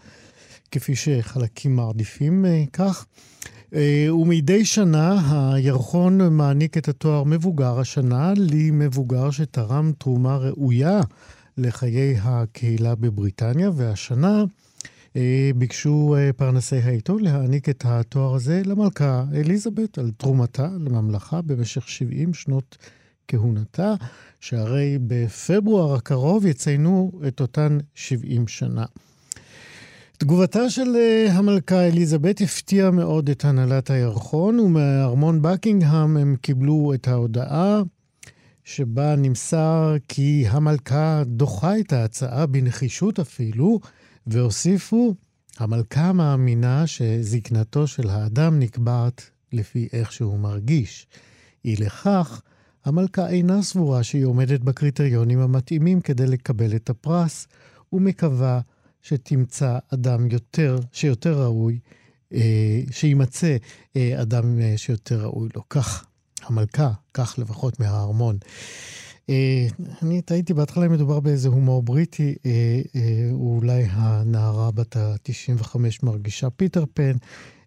כפי 0.70 0.96
שחלקים 0.96 1.76
מעדיפים 1.76 2.44
אה, 2.44 2.64
כך. 2.72 3.06
אה, 3.74 4.14
ומדי 4.14 4.64
שנה 4.64 5.52
הירחון 5.54 6.36
מעניק 6.36 6.78
את 6.78 6.88
התואר 6.88 7.24
מבוגר 7.24 7.78
השנה 7.78 8.32
למבוגר 8.36 9.30
שתרם 9.30 9.92
תרומה 9.98 10.36
ראויה 10.36 11.00
לחיי 11.58 12.16
הקהילה 12.22 12.94
בבריטניה, 12.94 13.70
והשנה 13.74 14.44
ביקשו 15.56 16.16
אה, 16.18 16.32
פרנסי 16.32 16.76
העיתון 16.76 17.22
להעניק 17.22 17.68
את 17.68 17.84
התואר 17.86 18.34
הזה 18.34 18.62
למלכה 18.64 19.24
אליזבת 19.34 19.98
על 19.98 20.10
תרומתה 20.16 20.68
לממלכה 20.80 21.42
במשך 21.42 21.88
70 21.88 22.34
שנות 22.34 22.76
כהונתה, 23.28 23.94
שהרי 24.40 24.98
בפברואר 25.06 25.94
הקרוב 25.94 26.46
יציינו 26.46 27.12
את 27.28 27.40
אותן 27.40 27.78
70 27.94 28.48
שנה. 28.48 28.84
תגובתה 30.18 30.70
של 30.70 30.96
אה, 30.96 31.32
המלכה 31.32 31.86
אליזבת 31.86 32.40
הפתיעה 32.40 32.90
מאוד 32.90 33.30
את 33.30 33.44
הנהלת 33.44 33.90
הירחון, 33.90 34.60
ומארמון 34.60 35.42
בקינגהם 35.42 36.16
הם 36.16 36.36
קיבלו 36.40 36.92
את 36.94 37.08
ההודעה 37.08 37.82
שבה 38.64 39.16
נמסר 39.16 39.94
כי 40.08 40.44
המלכה 40.48 41.22
דוחה 41.26 41.78
את 41.78 41.92
ההצעה 41.92 42.46
בנחישות 42.46 43.18
אפילו, 43.18 43.80
והוסיפו, 44.26 45.14
המלכה 45.58 46.12
מאמינה 46.12 46.86
שזקנתו 46.86 47.86
של 47.86 48.08
האדם 48.08 48.58
נקבעת 48.58 49.30
לפי 49.52 49.88
איך 49.92 50.12
שהוא 50.12 50.38
מרגיש. 50.38 51.06
אי 51.64 51.76
לכך, 51.76 52.42
המלכה 52.84 53.28
אינה 53.28 53.62
סבורה 53.62 54.02
שהיא 54.02 54.24
עומדת 54.24 54.60
בקריטריונים 54.60 55.38
המתאימים 55.38 56.00
כדי 56.00 56.26
לקבל 56.26 56.76
את 56.76 56.90
הפרס, 56.90 57.46
ומקווה 57.92 58.60
שתמצא 59.02 59.78
אדם 59.94 60.26
יותר, 60.30 60.78
שיותר 60.92 61.42
ראוי, 61.42 61.78
אה, 62.32 62.80
שימצא 62.90 63.56
אה, 63.96 64.22
אדם 64.22 64.60
אה, 64.60 64.74
שיותר 64.76 65.22
ראוי 65.22 65.48
לו. 65.56 65.62
כך 65.68 66.06
המלכה, 66.42 66.90
כך 67.14 67.38
לפחות 67.38 67.80
מהארמון. 67.80 68.38
אני 70.02 70.22
טעיתי 70.24 70.54
בהתחלה 70.54 70.88
מדובר 70.88 71.20
באיזה 71.20 71.48
הומור 71.48 71.82
בריטי, 71.82 72.34
אולי 73.32 73.84
הנערה 73.90 74.70
בת 74.70 74.96
ה-95 74.96 75.76
מרגישה 76.02 76.50
פיטר 76.50 76.84
פן. 76.94 77.16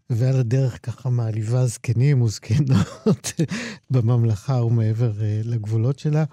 ועל 0.10 0.40
הדרך 0.40 0.80
ככה 0.84 1.10
מעליבה 1.10 1.66
זקנים 1.66 2.22
וזקנות 2.22 3.34
בממלכה 3.92 4.54
ומעבר 4.54 5.12
לגבולות 5.44 6.00
שלה. 6.00 6.24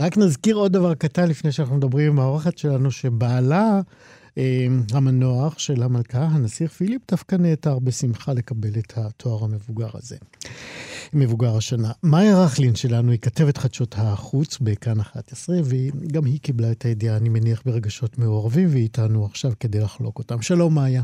רק 0.00 0.18
נזכיר 0.18 0.56
עוד 0.56 0.72
דבר 0.72 0.94
קטן 0.94 1.28
לפני 1.28 1.52
שאנחנו 1.52 1.76
מדברים 1.76 2.12
עם 2.12 2.18
האורחת 2.18 2.58
שלנו, 2.58 2.90
שבעלה 2.90 3.80
המנוח 4.92 5.58
של 5.58 5.82
המלכה, 5.82 6.22
הנסיך 6.22 6.72
פיליפ, 6.72 7.02
דווקא 7.10 7.36
נעתר 7.36 7.78
בשמחה 7.78 8.32
לקבל 8.32 8.78
את 8.78 8.92
התואר 8.96 9.44
המבוגר 9.44 9.88
הזה. 9.94 10.16
מבוגר 11.14 11.56
השנה. 11.56 11.88
מאיה 12.02 12.44
רכלין 12.44 12.74
שלנו 12.74 13.10
היא 13.10 13.20
כתבת 13.20 13.56
חדשות 13.58 13.94
החוץ 13.98 14.58
בכאן 14.58 15.00
11, 15.00 15.56
וגם 15.56 16.24
היא 16.24 16.40
קיבלה 16.40 16.72
את 16.72 16.82
הידיעה, 16.82 17.16
אני 17.16 17.28
מניח, 17.28 17.62
ברגשות 17.66 18.18
מעורבים, 18.18 18.68
והיא 18.68 18.82
איתנו 18.82 19.24
עכשיו 19.24 19.50
כדי 19.60 19.80
לחלוק 19.80 20.18
אותם. 20.18 20.42
שלום, 20.42 20.74
מאיה. 20.74 21.02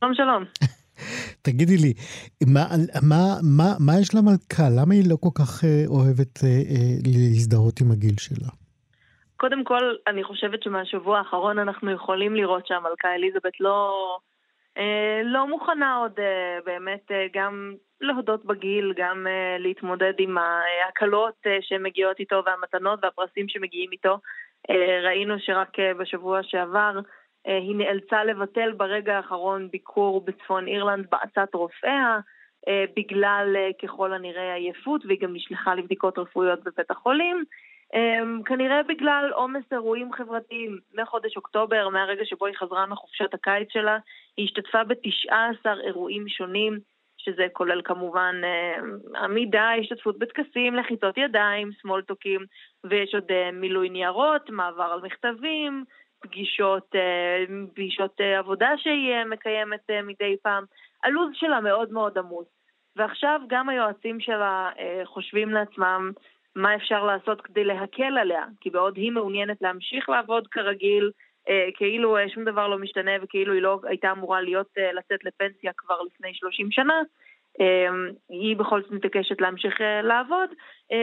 שלום, 0.00 0.14
שלום. 0.14 0.44
תגידי 1.46 1.76
לי, 1.76 1.92
מה, 2.54 2.64
מה, 3.02 3.24
מה, 3.56 3.68
מה 3.86 3.92
יש 4.00 4.14
למלכה? 4.14 4.68
למה 4.78 4.94
היא 4.94 5.10
לא 5.10 5.16
כל 5.20 5.34
כך 5.38 5.64
אה, 5.64 5.84
אוהבת 5.86 6.44
אה, 6.44 6.48
אה, 6.48 6.96
להזדהות 7.06 7.80
עם 7.80 7.90
הגיל 7.90 8.14
שלה? 8.18 8.48
קודם 9.36 9.64
כל, 9.64 9.82
אני 10.06 10.24
חושבת 10.24 10.62
שמהשבוע 10.62 11.18
האחרון 11.18 11.58
אנחנו 11.58 11.90
יכולים 11.90 12.34
לראות 12.34 12.66
שהמלכה 12.66 13.08
אליזבת 13.14 13.60
לא, 13.60 13.78
לא 15.24 15.48
מוכנה 15.48 15.96
עוד 15.96 16.12
אה, 16.18 16.58
באמת 16.64 17.10
אה, 17.10 17.26
גם 17.32 17.74
להודות 18.00 18.44
בגיל, 18.44 18.92
גם 18.96 19.26
אה, 19.26 19.56
להתמודד 19.58 20.12
עם 20.18 20.38
ההקלות 20.38 21.34
אה, 21.46 21.58
שמגיעות 21.60 22.18
איתו 22.18 22.42
והמתנות 22.46 22.98
והפרסים 23.02 23.48
שמגיעים 23.48 23.92
איתו. 23.92 24.18
אה, 24.70 25.00
ראינו 25.04 25.34
שרק 25.38 25.78
אה, 25.78 25.94
בשבוע 25.94 26.42
שעבר 26.42 27.00
אה, 27.46 27.56
היא 27.58 27.76
נאלצה 27.76 28.24
לבטל 28.24 28.72
ברגע 28.72 29.16
האחרון 29.16 29.68
ביקור 29.70 30.24
בצפון 30.24 30.68
אירלנד 30.68 31.06
בעצת 31.10 31.54
רופאיה, 31.54 32.18
אה, 32.68 32.84
בגלל 32.96 33.56
אה, 33.56 33.68
ככל 33.82 34.12
הנראה 34.12 34.54
עייפות, 34.54 35.06
והיא 35.06 35.20
גם 35.20 35.34
נשלחה 35.34 35.74
לבדיקות 35.74 36.18
רפואיות 36.18 36.64
בבית 36.64 36.90
החולים. 36.90 37.44
כנראה 38.46 38.82
בגלל 38.82 39.30
עומס 39.34 39.64
אירועים 39.72 40.12
חברתיים. 40.12 40.78
מחודש 40.94 41.36
אוקטובר, 41.36 41.88
מהרגע 41.88 42.24
שבו 42.24 42.46
היא 42.46 42.54
חזרה 42.56 42.86
מחופשת 42.86 43.34
הקיץ 43.34 43.68
שלה, 43.72 43.98
היא 44.36 44.44
השתתפה 44.44 44.84
ב-19 44.84 45.66
אירועים 45.84 46.28
שונים, 46.28 46.78
שזה 47.16 47.46
כולל 47.52 47.82
כמובן 47.84 48.40
עמידה, 49.16 49.70
השתתפות 49.80 50.18
בטקסים, 50.18 50.74
לחיצות 50.74 51.18
ידיים, 51.18 51.70
סמולטוקים, 51.82 52.40
ויש 52.84 53.14
עוד 53.14 53.24
מילוי 53.52 53.88
ניירות, 53.88 54.50
מעבר 54.50 54.82
על 54.82 55.00
מכתבים, 55.00 55.84
פגישות, 56.22 56.94
אה, 56.94 57.44
פגישות 57.74 58.20
אה, 58.20 58.38
עבודה 58.38 58.70
שהיא 58.76 59.12
אה, 59.12 59.24
מקיימת 59.24 59.90
מדי 60.02 60.36
פעם. 60.42 60.64
הלו"ז 61.04 61.30
שלה 61.34 61.60
מאוד 61.60 61.92
מאוד 61.92 62.18
עמוס. 62.18 62.46
ועכשיו 62.96 63.40
גם 63.48 63.68
היועצים 63.68 64.20
שלה 64.20 64.70
חושבים 65.04 65.48
לעצמם 65.48 66.10
מה 66.56 66.76
אפשר 66.76 67.04
לעשות 67.04 67.40
כדי 67.40 67.64
להקל 67.64 68.18
עליה, 68.18 68.44
כי 68.60 68.70
בעוד 68.70 68.96
היא 68.96 69.12
מעוניינת 69.12 69.62
להמשיך 69.62 70.08
לעבוד 70.08 70.48
כרגיל, 70.48 71.10
כאילו 71.74 72.16
שום 72.34 72.44
דבר 72.44 72.68
לא 72.68 72.78
משתנה 72.78 73.10
וכאילו 73.22 73.52
היא 73.52 73.62
לא 73.62 73.80
הייתה 73.84 74.12
אמורה 74.12 74.40
להיות, 74.40 74.66
לצאת 74.92 75.24
לפנסיה 75.24 75.72
כבר 75.76 76.02
לפני 76.02 76.34
30 76.34 76.70
שנה, 76.70 77.02
היא 78.28 78.56
בכל 78.56 78.82
זאת 78.82 78.90
מתעקשת 78.90 79.40
להמשיך 79.40 79.80
לעבוד, 80.02 80.50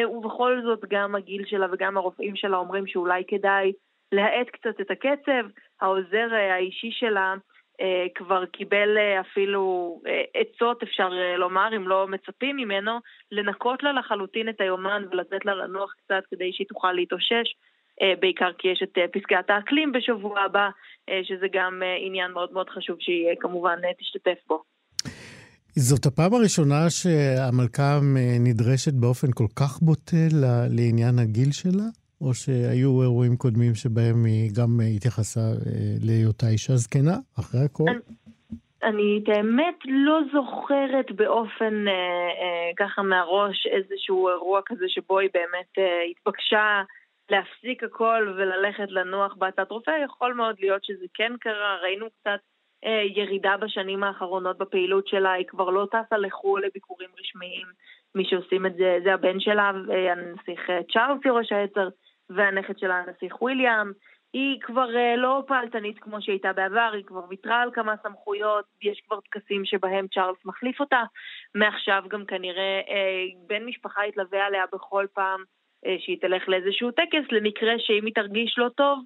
ובכל 0.09 0.61
זאת 0.63 0.85
גם 0.89 1.15
הגיל 1.15 1.45
שלה 1.45 1.67
וגם 1.71 1.97
הרופאים 1.97 2.35
שלה 2.35 2.57
אומרים 2.57 2.87
שאולי 2.87 3.23
כדאי 3.27 3.71
להאט 4.11 4.49
קצת 4.49 4.81
את 4.81 4.91
הקצב. 4.91 5.47
העוזר 5.81 6.27
אה, 6.33 6.53
האישי 6.53 6.91
שלה 6.91 7.35
אה, 7.81 8.05
כבר 8.15 8.45
קיבל 8.45 8.97
אה, 8.97 9.21
אפילו 9.21 9.99
עצות, 10.33 10.83
אפשר 10.83 11.09
לומר, 11.37 11.69
אם 11.75 11.87
לא 11.87 12.07
מצפים 12.07 12.55
ממנו, 12.55 12.99
לנקות 13.31 13.83
לה 13.83 13.91
לחלוטין 13.91 14.49
את 14.49 14.61
היומן 14.61 15.03
ולתת 15.11 15.45
לה 15.45 15.55
לנוח 15.55 15.93
קצת 15.93 16.23
כדי 16.31 16.53
שהיא 16.53 16.67
תוכל 16.67 16.91
להתאושש. 16.91 17.55
בעיקר 18.19 18.49
כי 18.57 18.67
יש 18.67 18.83
את 18.83 18.97
פסקת 19.13 19.49
האקלים 19.49 19.91
בשבוע 19.91 20.41
הבא, 20.41 20.69
שזה 21.23 21.47
גם 21.53 21.81
עניין 22.05 22.31
מאוד 22.31 22.53
מאוד 22.53 22.69
חשוב 22.69 22.97
שהיא 22.99 23.27
כמובן 23.39 23.79
תשתתף 23.99 24.37
בו. 24.47 24.63
זאת 25.75 26.05
הפעם 26.05 26.33
הראשונה 26.33 26.89
שהמלכה 26.89 27.99
נדרשת 28.39 28.93
באופן 28.93 29.27
כל 29.33 29.47
כך 29.59 29.79
בוטה 29.81 30.27
לעניין 30.69 31.19
הגיל 31.19 31.51
שלה? 31.51 31.87
או 32.21 32.33
שהיו 32.33 33.01
אירועים 33.01 33.35
קודמים 33.37 33.75
שבהם 33.75 34.25
היא 34.25 34.51
גם 34.57 34.69
התייחסה 34.95 35.39
אה, 35.39 35.95
להיותה 36.05 36.47
אישה 36.47 36.75
זקנה, 36.75 37.17
אחרי 37.39 37.61
הכל? 37.65 37.83
אני 38.83 39.23
באמת 39.25 39.79
לא 39.85 40.19
זוכרת 40.33 41.11
באופן 41.11 41.87
אה, 41.87 41.93
אה, 42.41 42.69
ככה 42.77 43.01
מהראש 43.01 43.67
איזשהו 43.67 44.29
אירוע 44.29 44.61
כזה 44.65 44.85
שבו 44.87 45.19
היא 45.19 45.29
באמת 45.33 45.71
אה, 45.77 46.01
התבקשה 46.11 46.81
להפסיק 47.29 47.83
הכל 47.83 48.33
וללכת 48.37 48.91
לנוח 48.91 49.35
בעצת 49.37 49.71
רופא. 49.71 49.91
יכול 50.05 50.33
מאוד 50.33 50.55
להיות 50.59 50.83
שזה 50.83 51.05
כן 51.13 51.31
קרה, 51.39 51.77
ראינו 51.81 52.05
קצת 52.09 52.39
אה, 52.85 53.01
ירידה 53.15 53.57
בשנים 53.57 54.03
האחרונות 54.03 54.57
בפעילות 54.57 55.07
שלה, 55.07 55.31
היא 55.31 55.45
כבר 55.47 55.69
לא 55.69 55.87
טסה 55.91 56.17
לחו"ל 56.17 56.65
לביקורים 56.65 57.09
רשמיים. 57.19 57.67
מי 58.15 58.25
שעושים 58.25 58.65
את 58.65 58.75
זה 58.75 58.97
זה 59.03 59.13
הבן 59.13 59.39
שלה, 59.39 59.71
אה, 59.91 60.11
הנסיך 60.11 60.69
אה, 60.69 60.79
צ'ארלס 60.93 61.25
יורש 61.25 61.51
העצר. 61.51 61.89
והנכד 62.29 62.77
שלה 62.77 62.95
הנסיך 62.95 63.41
וויליאם. 63.41 63.91
היא 64.33 64.61
כבר 64.61 64.87
uh, 64.87 65.17
לא 65.17 65.43
פעלתנית 65.47 65.99
כמו 65.99 66.21
שהייתה 66.21 66.53
בעבר, 66.53 66.91
היא 66.93 67.03
כבר 67.05 67.21
ויתרה 67.29 67.61
על 67.61 67.71
כמה 67.73 67.95
סמכויות, 68.03 68.65
יש 68.81 69.01
כבר 69.07 69.19
טקסים 69.19 69.65
שבהם 69.65 70.07
צ'ארלס 70.07 70.45
מחליף 70.45 70.79
אותה. 70.79 71.03
מעכשיו 71.55 72.03
גם 72.07 72.25
כנראה 72.25 72.81
uh, 72.85 73.47
בן 73.47 73.65
משפחה 73.65 74.07
יתלווה 74.07 74.45
עליה 74.45 74.63
בכל 74.73 75.05
פעם 75.13 75.43
שהיא 75.99 76.17
תלך 76.21 76.49
לאיזשהו 76.49 76.91
טקס, 76.91 77.31
למקרה 77.31 77.73
שאם 77.77 78.05
היא 78.05 78.13
תרגיש 78.13 78.55
לא 78.57 78.69
טוב, 78.69 78.99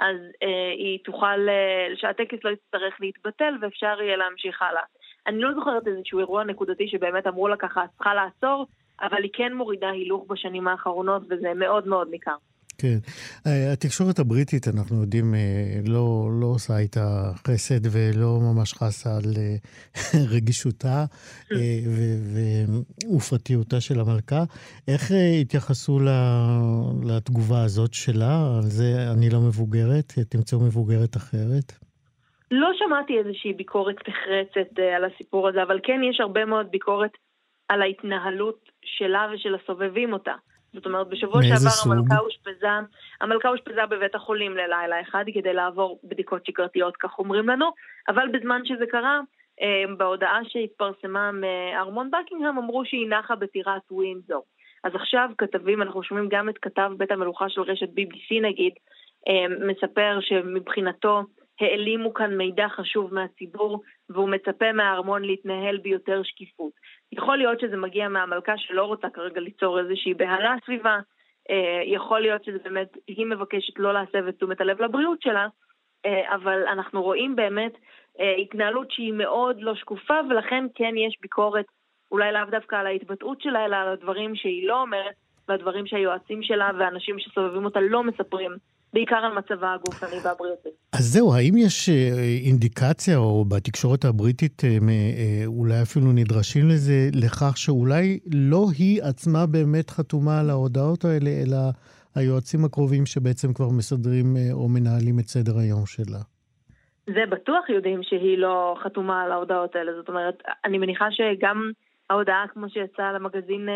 אז 0.00 0.16
uh, 0.16 0.46
היא 0.76 0.98
תוכל, 1.04 1.48
uh, 1.48 2.00
שהטקס 2.00 2.38
לא 2.44 2.50
יצטרך 2.50 2.94
להתבטל 3.00 3.54
ואפשר 3.60 4.02
יהיה 4.02 4.16
להמשיך 4.16 4.62
הלאה. 4.62 4.82
אני 5.26 5.40
לא 5.40 5.54
זוכרת 5.54 5.86
איזשהו 5.86 6.18
אירוע 6.18 6.44
נקודתי 6.44 6.88
שבאמת 6.88 7.26
אמרו 7.26 7.48
לה 7.48 7.56
ככה, 7.56 7.84
צריכה 7.96 8.14
לעצור, 8.14 8.66
אבל 9.00 9.22
היא 9.22 9.30
כן 9.32 9.52
מורידה 9.52 9.90
הילוך 9.90 10.26
בשנים 10.28 10.68
האחרונות 10.68 11.22
וזה 11.30 11.54
מאוד 11.54 11.88
מאוד 11.88 12.08
ניכר. 12.10 12.36
כן. 12.82 12.98
אה, 13.46 13.72
התקשורת 13.72 14.18
הבריטית, 14.18 14.68
אנחנו 14.68 15.00
יודעים, 15.00 15.34
אה, 15.34 15.40
לא, 15.86 16.28
לא 16.40 16.46
עושה 16.46 16.78
איתה 16.78 17.06
חסד 17.46 17.82
ולא 17.92 18.38
ממש 18.46 18.74
חסה 18.74 19.10
על 19.16 19.32
אה, 19.36 19.56
רגישותה 20.34 21.04
ופרטיותה 23.16 23.80
של 23.80 24.00
המלכה. 24.00 24.42
איך 24.88 25.02
התייחסו 25.40 25.98
לתגובה 27.08 27.64
הזאת 27.64 27.94
שלה? 27.94 28.34
על 28.56 28.62
זה 28.62 29.12
אני 29.14 29.30
לא 29.30 29.40
מבוגרת, 29.40 30.12
תמצאו 30.30 30.58
מבוגרת 30.60 31.16
אחרת? 31.16 31.72
לא 32.50 32.70
שמעתי 32.78 33.18
איזושהי 33.18 33.52
ביקורת 33.52 33.96
נחרצת 34.08 34.78
על 34.96 35.04
הסיפור 35.04 35.48
הזה, 35.48 35.62
אבל 35.62 35.78
כן 35.82 36.00
יש 36.10 36.20
הרבה 36.20 36.44
מאוד 36.44 36.66
ביקורת 36.70 37.10
על 37.68 37.82
ההתנהלות 37.82 38.68
שלה 38.84 39.26
ושל 39.34 39.54
הסובבים 39.54 40.12
אותה. 40.12 40.34
זאת 40.72 40.86
אומרת, 40.86 41.08
בשבוע 41.08 41.42
שעבר 41.42 41.70
סוג? 41.70 41.92
המלכה 41.92 42.18
אושפזה, 42.18 42.68
המלכה 43.20 43.48
אושפזה 43.48 43.86
בבית 43.90 44.14
החולים 44.14 44.56
ללילה 44.56 45.00
אחד 45.00 45.24
כדי 45.34 45.54
לעבור 45.54 46.00
בדיקות 46.04 46.46
שגרתיות, 46.46 46.96
כך 46.96 47.18
אומרים 47.18 47.48
לנו, 47.48 47.70
אבל 48.08 48.28
בזמן 48.32 48.60
שזה 48.64 48.84
קרה, 48.86 49.20
אה, 49.62 49.94
בהודעה 49.96 50.40
שהתפרסמה 50.48 51.30
מארמון 51.32 52.10
בקינגהם 52.10 52.58
אמרו 52.58 52.84
שהיא 52.84 53.08
נחה 53.08 53.36
בטירת 53.36 53.82
ווינזור. 53.90 54.44
אז 54.84 54.94
עכשיו 54.94 55.30
כתבים, 55.38 55.82
אנחנו 55.82 56.02
שומעים 56.02 56.28
גם 56.28 56.48
את 56.48 56.58
כתב 56.58 56.90
בית 56.96 57.10
המלוכה 57.10 57.48
של 57.48 57.60
רשת 57.60 57.88
BBC 57.88 58.42
נגיד, 58.42 58.72
אה, 59.28 59.66
מספר 59.66 60.18
שמבחינתו 60.20 61.22
העלימו 61.62 62.14
כאן 62.14 62.36
מידע 62.36 62.68
חשוב 62.68 63.14
מהציבור, 63.14 63.82
והוא 64.10 64.28
מצפה 64.28 64.72
מהארמון 64.72 65.24
להתנהל 65.24 65.76
ביותר 65.76 66.22
שקיפות. 66.22 66.72
יכול 67.12 67.36
להיות 67.38 67.60
שזה 67.60 67.76
מגיע 67.76 68.08
מהמלכה 68.08 68.58
שלא 68.58 68.84
רוצה 68.84 69.10
כרגע 69.10 69.40
ליצור 69.40 69.80
איזושהי 69.80 70.14
בהלה 70.14 70.54
סביבה, 70.64 70.98
אה, 71.50 71.82
יכול 71.84 72.20
להיות 72.20 72.44
שזה 72.44 72.58
באמת, 72.64 72.96
היא 73.06 73.26
מבקשת 73.26 73.78
לא 73.78 73.94
להסב 73.94 74.26
את 74.28 74.36
תשומת 74.36 74.60
הלב 74.60 74.82
לבריאות 74.82 75.22
שלה, 75.22 75.46
אה, 76.06 76.34
אבל 76.34 76.66
אנחנו 76.66 77.02
רואים 77.02 77.36
באמת 77.36 77.72
אה, 78.20 78.34
התנהלות 78.34 78.90
שהיא 78.90 79.12
מאוד 79.12 79.60
לא 79.60 79.74
שקופה, 79.74 80.14
ולכן 80.30 80.64
כן 80.74 80.96
יש 80.96 81.18
ביקורת, 81.20 81.66
אולי 82.12 82.32
לאו 82.32 82.50
דווקא 82.50 82.76
על 82.76 82.86
ההתבטאות 82.86 83.40
שלה, 83.40 83.64
אלא 83.64 83.76
על 83.76 83.88
הדברים 83.88 84.36
שהיא 84.36 84.68
לא 84.68 84.80
אומרת, 84.80 85.14
והדברים 85.48 85.86
שהיועצים 85.86 86.42
שלה 86.42 86.70
ואנשים 86.78 87.18
שסובבים 87.18 87.64
אותה 87.64 87.80
לא 87.80 88.02
מספרים. 88.04 88.50
בעיקר 88.92 89.16
על 89.16 89.32
מצבה 89.38 89.72
הגופני 89.74 90.18
והבריאותי. 90.24 90.68
אז 90.92 91.04
זהו, 91.12 91.34
האם 91.34 91.54
יש 91.56 91.88
אה, 91.88 91.94
אינדיקציה, 92.46 93.16
או 93.16 93.44
בתקשורת 93.44 94.04
הבריטית 94.04 94.62
אה, 94.64 94.68
אה, 94.70 95.46
אולי 95.46 95.82
אפילו 95.82 96.12
נדרשים 96.12 96.68
לזה, 96.68 97.08
לכך 97.14 97.56
שאולי 97.56 98.18
לא 98.34 98.64
היא 98.78 99.02
עצמה 99.02 99.46
באמת 99.46 99.90
חתומה 99.90 100.40
על 100.40 100.50
ההודעות 100.50 101.04
האלה, 101.04 101.30
אלא 101.42 101.58
היועצים 102.14 102.64
הקרובים 102.64 103.06
שבעצם 103.06 103.54
כבר 103.54 103.68
מסדרים 103.78 104.26
או 104.52 104.68
מנהלים 104.68 105.18
את 105.18 105.24
סדר 105.24 105.58
היום 105.58 105.86
שלה. 105.86 106.22
זה 107.06 107.22
בטוח 107.30 107.68
יודעים 107.68 108.02
שהיא 108.02 108.38
לא 108.38 108.76
חתומה 108.82 109.22
על 109.22 109.32
ההודעות 109.32 109.76
האלה. 109.76 109.92
זאת 109.94 110.08
אומרת, 110.08 110.42
אני 110.64 110.78
מניחה 110.78 111.06
שגם 111.10 111.70
ההודעה 112.10 112.44
כמו 112.52 112.66
שיצאה 112.68 113.12
למגזין 113.12 113.68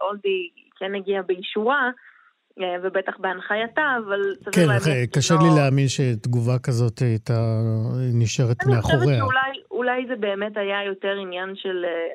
אולדי 0.00 0.48
כן 0.78 0.94
הגיעה 0.94 1.22
באישורה, 1.22 1.90
ובטח 2.82 3.16
בהנחייתה, 3.18 3.96
אבל 4.06 4.20
סביר 4.40 4.52
כן, 4.52 4.68
להניח 4.68 4.84
כן, 4.84 5.06
קשה 5.12 5.22
שלא- 5.34 5.38
לי 5.42 5.48
להאמין 5.56 5.88
שתגובה 5.88 6.58
כזאת 6.66 6.98
הייתה 6.98 7.32
נשארת 8.14 8.56
אני 8.66 8.80
חושבת 8.82 8.96
מאחוריה. 8.98 9.18
שאולי 9.18 9.60
אולי 9.70 10.06
זה 10.08 10.16
באמת 10.16 10.56
היה 10.56 10.84
יותר 10.84 11.14
עניין 11.20 11.56
של 11.56 11.84
אה, 11.84 12.08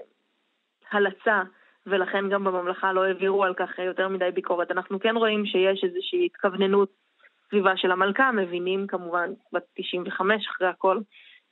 הלצה, 0.92 1.42
ולכן 1.88 2.30
גם 2.30 2.44
בממלכה 2.44 2.94
לא 2.94 3.04
העבירו 3.06 3.44
על 3.44 3.54
כך 3.54 3.70
יותר 3.80 4.08
מדי 4.08 4.30
ביקורת. 4.34 4.72
אנחנו 4.72 5.00
כן 5.00 5.16
רואים 5.18 5.46
שיש 5.46 5.84
איזושהי 5.84 6.26
התכווננות 6.26 6.90
סביבה 7.50 7.72
של 7.78 7.92
המלכה, 7.92 8.32
מבינים 8.32 8.88
כמובן, 8.88 9.30
בת 9.54 9.64
95 9.78 10.48
אחרי 10.56 10.68
הכל, 10.68 10.98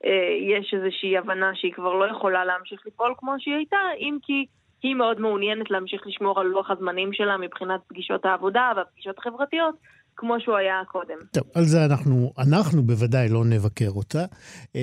אה, 0.06 0.10
יש 0.58 0.74
איזושהי 0.74 1.18
הבנה 1.18 1.52
שהיא 1.56 1.74
כבר 1.74 1.94
לא 1.94 2.06
יכולה 2.12 2.46
להמשיך 2.46 2.82
לפעול 2.88 3.14
כמו 3.18 3.36
שהיא 3.40 3.56
הייתה, 3.56 3.78
אם 3.98 4.18
כי 4.22 4.46
היא 4.84 4.96
מאוד 4.96 5.20
מעוניינת 5.20 5.72
להמשיך 5.72 6.02
לשמור 6.08 6.40
על 6.40 6.48
לוח 6.48 6.72
הזמנים 6.72 7.14
שלה 7.14 7.38
מבחינת 7.38 7.80
פגישות 7.88 8.26
העבודה 8.26 8.72
והפגישות 8.78 9.18
החברתיות, 9.18 9.76
כמו 10.16 10.36
שהוא 10.40 10.56
היה 10.56 10.82
קודם. 10.88 11.18
טוב, 11.32 11.44
על 11.56 11.64
זה 11.64 11.86
אנחנו, 11.86 12.34
אנחנו 12.38 12.84
בוודאי 12.84 13.30
לא 13.30 13.46
נבקר 13.46 13.90
אותה. 13.90 14.26
כן. 14.74 14.80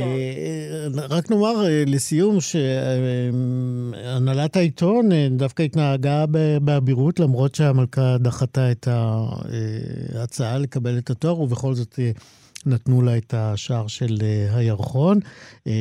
רק 1.10 1.30
נאמר 1.30 1.64
אה, 1.64 1.82
לסיום 1.86 2.36
שהנהלת 2.40 4.56
העיתון 4.56 5.08
דווקא 5.30 5.62
התנהגה 5.62 6.24
באבירות, 6.60 7.20
למרות 7.20 7.54
שהמלכה 7.54 8.18
דחתה 8.18 8.70
את 8.70 8.88
ההצעה 10.14 10.58
לקבל 10.58 10.98
את 10.98 11.10
התואר, 11.10 11.40
ובכל 11.40 11.74
זאת 11.74 11.98
נתנו 12.66 13.02
לה 13.02 13.16
את 13.16 13.34
השער 13.34 13.86
של 13.86 14.18
אה, 14.22 14.56
הירחון. 14.56 15.18
אה, 15.66 15.72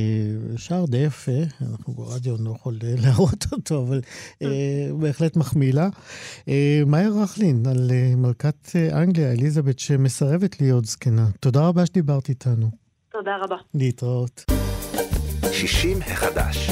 שער 0.58 0.86
די 0.86 0.98
יפה, 0.98 1.32
אנחנו 1.62 1.93
ברדיו 1.93 2.36
לא 2.39 2.52
יכול 2.52 2.78
אה, 2.84 2.93
להראות 3.04 3.45
אותו, 3.52 3.82
אבל 3.82 4.02
בהחלט 5.00 5.36
מחמיא 5.36 5.74
לה. 5.74 5.89
מאיה 6.86 7.10
רכלין, 7.10 7.63
על 7.65 7.91
מלכת 8.17 8.69
אנגליה, 8.93 9.32
אליזבת, 9.32 9.80
שמסרבת 9.80 10.62
להיות 10.62 10.86
זקנה. 10.86 11.28
תודה 11.39 11.67
רבה 11.67 11.86
שדיברת 11.86 12.30
איתנו. 12.30 12.69
תודה 13.12 13.38
רבה. 13.41 13.58
להתראות. 13.74 14.45
60 15.52 15.98
החדש. 16.02 16.69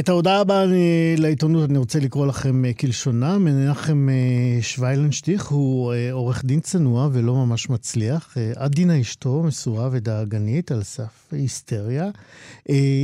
את 0.00 0.08
ההודעה 0.08 0.40
הבאה 0.40 0.64
אני, 0.64 1.14
לעיתונות 1.18 1.70
אני 1.70 1.78
רוצה 1.78 1.98
לקרוא 2.00 2.26
לכם 2.26 2.64
אה, 2.64 2.72
כלשונה. 2.72 3.38
מנחם 3.38 4.08
אה, 4.08 4.62
שוויילנשטיך 4.62 5.46
הוא 5.46 5.92
אה, 5.92 6.12
עורך 6.12 6.44
דין 6.44 6.60
צנוע 6.60 7.08
ולא 7.12 7.34
ממש 7.34 7.70
מצליח. 7.70 8.36
עדינה 8.56 9.00
אשתו 9.00 9.42
מסורה 9.42 9.88
ודאגנית 9.92 10.72
על 10.72 10.82
סף 10.82 11.28
היסטריה. 11.32 12.10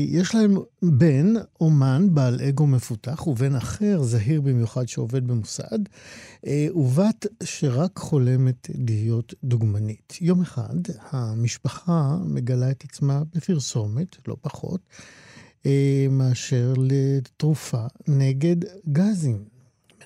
יש 0.09 0.35
להם 0.35 0.57
בן, 0.83 1.33
אומן, 1.61 2.07
בעל 2.15 2.41
אגו 2.49 2.67
מפותח, 2.67 3.27
ובן 3.27 3.55
אחר, 3.55 4.03
זהיר 4.03 4.41
במיוחד, 4.41 4.89
שעובד 4.89 5.27
במוסד, 5.27 5.79
ובת 6.75 7.27
שרק 7.43 7.99
חולמת 7.99 8.71
להיות 8.89 9.35
דוגמנית. 9.45 10.19
יום 10.21 10.41
אחד 10.41 10.77
המשפחה 11.11 12.17
מגלה 12.25 12.71
את 12.71 12.85
עצמה 12.85 13.23
בפרסומת, 13.35 14.17
לא 14.29 14.37
פחות. 14.41 14.81
אה, 15.67 16.07
מאשר 16.11 16.75
לתרופה 16.79 17.87
נגד 18.09 18.57
גזים. 18.93 19.45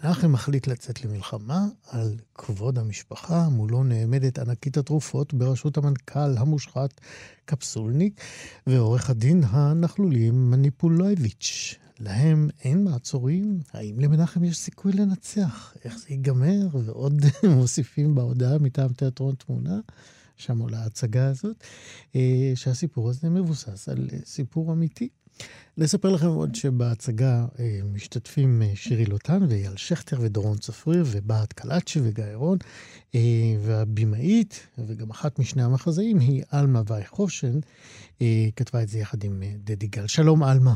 מנחם 0.04 0.32
מחליט 0.32 0.66
לצאת 0.66 1.04
למלחמה 1.04 1.66
על 1.88 2.16
כבוד 2.34 2.78
המשפחה, 2.78 3.48
מולו 3.48 3.84
נעמדת 3.84 4.38
ענקית 4.38 4.76
התרופות 4.76 5.34
בראשות 5.34 5.76
המנכ"ל 5.76 6.38
המושחת 6.38 7.00
קפסולניק 7.44 8.20
ועורך 8.66 9.10
הדין 9.10 9.42
הנכלולים 9.46 10.50
מניפולוביץ'. 10.50 11.74
להם 11.98 12.48
אין 12.64 12.84
מעצורים? 12.84 13.60
האם 13.72 14.00
למנחם 14.00 14.44
יש 14.44 14.58
סיכוי 14.58 14.92
לנצח? 14.92 15.74
איך 15.84 15.98
זה 15.98 16.06
ייגמר? 16.08 16.68
ועוד 16.72 17.24
מוסיפים 17.56 18.14
בהודעה 18.14 18.58
מטעם 18.58 18.92
תיאטרון 18.92 19.34
תמונה. 19.34 19.80
שם 20.36 20.58
עולה 20.58 20.82
ההצגה 20.82 21.28
הזאת, 21.28 21.56
אה, 22.16 22.52
שהסיפור 22.54 23.10
הזה 23.10 23.30
מבוסס 23.30 23.88
על 23.88 24.08
סיפור 24.24 24.72
אמיתי. 24.72 25.08
לספר 25.78 26.08
לכם 26.08 26.26
עוד 26.26 26.54
שבהצגה 26.54 27.44
אה, 27.58 27.80
משתתפים 27.94 28.62
אה, 28.62 28.66
שירי 28.74 29.04
לוטן 29.04 29.38
ואייל 29.48 29.76
שכטר 29.76 30.16
ודורון 30.20 30.56
צפריר 30.56 31.04
ובהט 31.06 31.52
קלאצ'י 31.52 32.00
וגיא 32.02 32.24
רון, 32.34 32.58
אה, 33.14 33.20
והבימאית 33.58 34.68
וגם 34.78 35.10
אחת 35.10 35.38
משני 35.38 35.62
המחזאים 35.62 36.18
היא 36.18 36.42
עלמה 36.52 36.80
וייחושן, 36.86 37.58
כתבה 38.56 38.82
את 38.82 38.88
זה 38.88 38.98
יחד 38.98 39.24
עם 39.24 39.42
דדי 39.56 39.86
גל. 39.86 40.06
שלום 40.06 40.42
עלמה, 40.42 40.74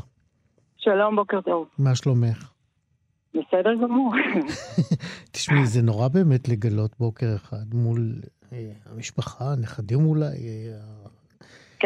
שלום, 0.77 1.17
בוקר 1.17 1.41
טוב. 1.41 1.67
מה 1.79 1.95
שלומך? 1.95 2.51
בסדר 3.31 3.75
גמור. 3.83 4.13
תשמעי, 5.33 5.67
זה 5.67 5.83
נורא 5.83 6.09
באמת 6.09 6.49
לגלות 6.49 6.91
בוקר 6.99 7.37
אחד 7.37 7.75
מול 7.75 8.13
המשפחה, 8.87 9.53
הנכדים 9.53 10.07
אולי, 10.07 10.37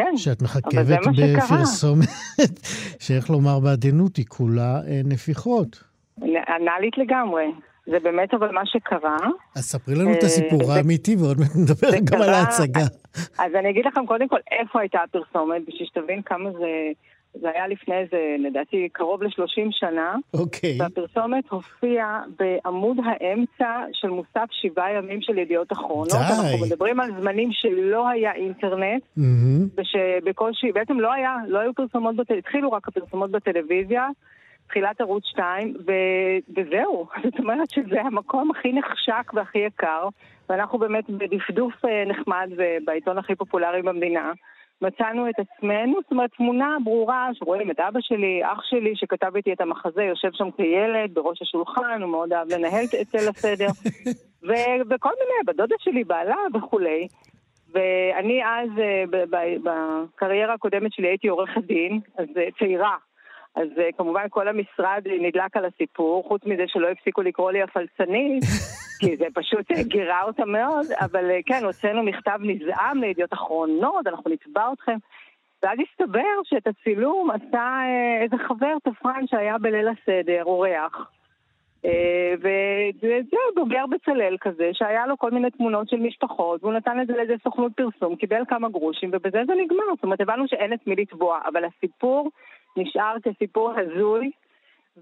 כן, 0.03 0.17
שאת 0.17 0.41
מחכבת. 0.41 0.99
בפרסומת, 1.17 2.07
שאיך 2.99 3.29
לומר 3.29 3.59
בעדינות, 3.59 4.15
היא 4.15 4.25
כולה 4.25 4.81
אה, 4.87 5.01
נפיחות. 5.05 5.83
אנאלית 6.21 6.97
לגמרי. 6.97 7.45
זה 7.91 7.99
באמת 7.99 8.33
אבל 8.33 8.51
מה 8.51 8.65
שקרה. 8.65 9.17
אז 9.55 9.63
ספרי 9.63 9.95
לנו 9.95 10.11
את 10.11 10.23
אה, 10.23 10.25
הסיפור 10.25 10.71
האמיתי, 10.71 11.15
ועוד 11.15 11.37
מעט 11.39 11.55
נדבר 11.55 11.89
גם 12.03 12.21
על 12.21 12.29
ההצגה. 12.29 12.85
אז 13.39 13.55
אני 13.55 13.69
אגיד 13.69 13.85
לכם 13.85 14.05
קודם 14.05 14.27
כל 14.27 14.39
איפה 14.51 14.79
הייתה 14.79 14.99
הפרסומת, 15.03 15.61
בשביל 15.67 15.87
שתבין 15.87 16.21
כמה 16.21 16.51
זה... 16.51 16.91
זה 17.33 17.49
היה 17.49 17.67
לפני 17.67 17.95
איזה, 17.95 18.35
לדעתי, 18.39 18.89
קרוב 18.91 19.23
ל-30 19.23 19.67
שנה, 19.71 20.15
אוקיי. 20.33 20.77
והפרסומת 20.81 21.49
הופיעה 21.49 22.23
בעמוד 22.39 22.97
האמצע 23.05 23.83
של 23.93 24.07
מוסף 24.07 24.47
שבעה 24.51 24.93
ימים 24.93 25.21
של 25.21 25.37
ידיעות 25.37 25.71
אחרונות. 25.71 26.11
די. 26.11 26.17
אנחנו 26.17 26.65
מדברים 26.65 26.99
על 26.99 27.09
זמנים 27.21 27.49
שלא 27.51 28.09
היה 28.09 28.33
אינטרנט, 28.33 29.03
מהמם. 29.17 29.67
ושבקושי, 29.77 30.71
בעצם 30.71 30.99
לא 30.99 31.13
היה, 31.13 31.35
לא 31.47 31.59
היו 31.59 31.73
פרסומות, 31.73 32.15
בטל... 32.15 32.37
התחילו 32.37 32.71
רק 32.71 32.87
הפרסומות 32.87 33.31
בטלוויזיה, 33.31 34.07
תחילת 34.67 35.01
ערוץ 35.01 35.23
2, 35.25 35.75
ו... 35.87 35.91
וזהו. 36.57 37.07
זאת 37.23 37.39
אומרת 37.39 37.69
שזה 37.69 38.01
המקום 38.01 38.51
הכי 38.51 38.73
נחשק 38.73 39.33
והכי 39.33 39.59
יקר, 39.59 40.07
ואנחנו 40.49 40.79
באמת 40.79 41.09
בדפדוף 41.09 41.85
אה, 41.85 42.03
נחמד 42.05 42.49
ובעיתון 42.57 43.17
הכי 43.17 43.35
פופולרי 43.35 43.81
במדינה. 43.81 44.31
מצאנו 44.81 45.29
את 45.29 45.35
עצמנו, 45.39 45.93
זאת 46.01 46.11
אומרת 46.11 46.29
תמונה 46.37 46.77
ברורה 46.83 47.29
שרואים 47.33 47.71
את 47.71 47.79
אבא 47.79 47.99
שלי, 48.01 48.41
אח 48.43 48.59
שלי 48.63 48.95
שכתב 48.95 49.31
איתי 49.35 49.53
את 49.53 49.61
המחזה, 49.61 50.03
יושב 50.03 50.29
שם 50.33 50.51
כילד 50.51 51.13
בראש 51.13 51.41
השולחן, 51.41 52.01
הוא 52.01 52.11
מאוד 52.11 52.33
אהב 52.33 52.47
לנהל 52.53 52.85
את 53.01 53.13
ליל 53.13 53.29
הסדר, 53.29 53.67
ו- 54.47 54.81
וכל 54.89 55.09
מיני, 55.09 55.43
בדודה 55.47 55.75
שלי, 55.79 56.03
בעלה 56.03 56.37
וכולי. 56.53 57.07
ואני 57.73 58.41
אז, 58.45 58.69
אה, 58.79 59.03
בקריירה 59.63 60.53
הקודמת 60.53 60.93
שלי 60.93 61.07
הייתי 61.07 61.27
עורכת 61.27 61.63
דין, 61.63 61.99
אז 62.17 62.27
אה, 62.37 62.47
צעירה. 62.59 62.95
אז 63.55 63.67
אה, 63.77 63.91
כמובן 63.97 64.25
כל 64.29 64.47
המשרד 64.47 65.01
נדלק 65.21 65.57
על 65.57 65.65
הסיפור, 65.65 66.23
חוץ 66.27 66.41
מזה 66.45 66.63
שלא 66.67 66.87
הפסיקו 66.87 67.21
לקרוא 67.21 67.51
לי 67.51 67.61
הפלצנית, 67.61 68.43
כי 68.99 69.17
זה 69.17 69.25
פשוט 69.33 69.71
אה, 69.71 69.83
גירה 69.83 70.23
אותה 70.23 70.45
מאוד, 70.45 70.85
אבל 70.99 71.31
אה, 71.31 71.39
כן, 71.45 71.63
הוצאנו 71.63 72.03
מכתב 72.03 72.39
נזעם 72.41 73.01
לידיעות 73.01 73.33
אחרונות, 73.33 74.07
אנחנו 74.07 74.31
נתבע 74.31 74.73
אתכם. 74.73 74.97
ואז 75.63 75.79
הסתבר 75.79 76.43
שאת 76.43 76.67
הצילום 76.67 77.31
עשה 77.31 77.63
אה, 77.63 78.21
איזה 78.23 78.35
חבר 78.47 78.73
תפרן 78.83 79.27
שהיה 79.27 79.57
בליל 79.57 79.87
הסדר, 79.87 80.43
אורח. 80.43 81.11
אה, 81.85 82.33
וזה 82.39 83.39
בוגר 83.55 83.85
בצלאל 83.85 84.37
כזה, 84.41 84.69
שהיה 84.73 85.07
לו 85.07 85.17
כל 85.17 85.31
מיני 85.31 85.51
תמונות 85.51 85.89
של 85.89 85.97
משפחות, 85.97 86.63
והוא 86.63 86.73
נתן 86.73 87.01
את 87.01 87.07
זה 87.07 87.13
לאיזה 87.13 87.35
סוכנות 87.43 87.71
פרסום, 87.75 88.15
קיבל 88.15 88.41
כמה 88.47 88.69
גרושים, 88.69 89.09
ובזה 89.13 89.41
זה 89.47 89.53
נגמר. 89.63 89.83
זאת 89.95 90.03
אומרת, 90.03 90.21
הבנו 90.21 90.47
שאין 90.47 90.73
את 90.73 90.87
מי 90.87 90.95
לתבוע, 90.95 91.39
אבל 91.45 91.63
הסיפור 91.65 92.29
נשאר 92.79 93.15
כסיפור 93.23 93.71
הזוי, 93.71 94.31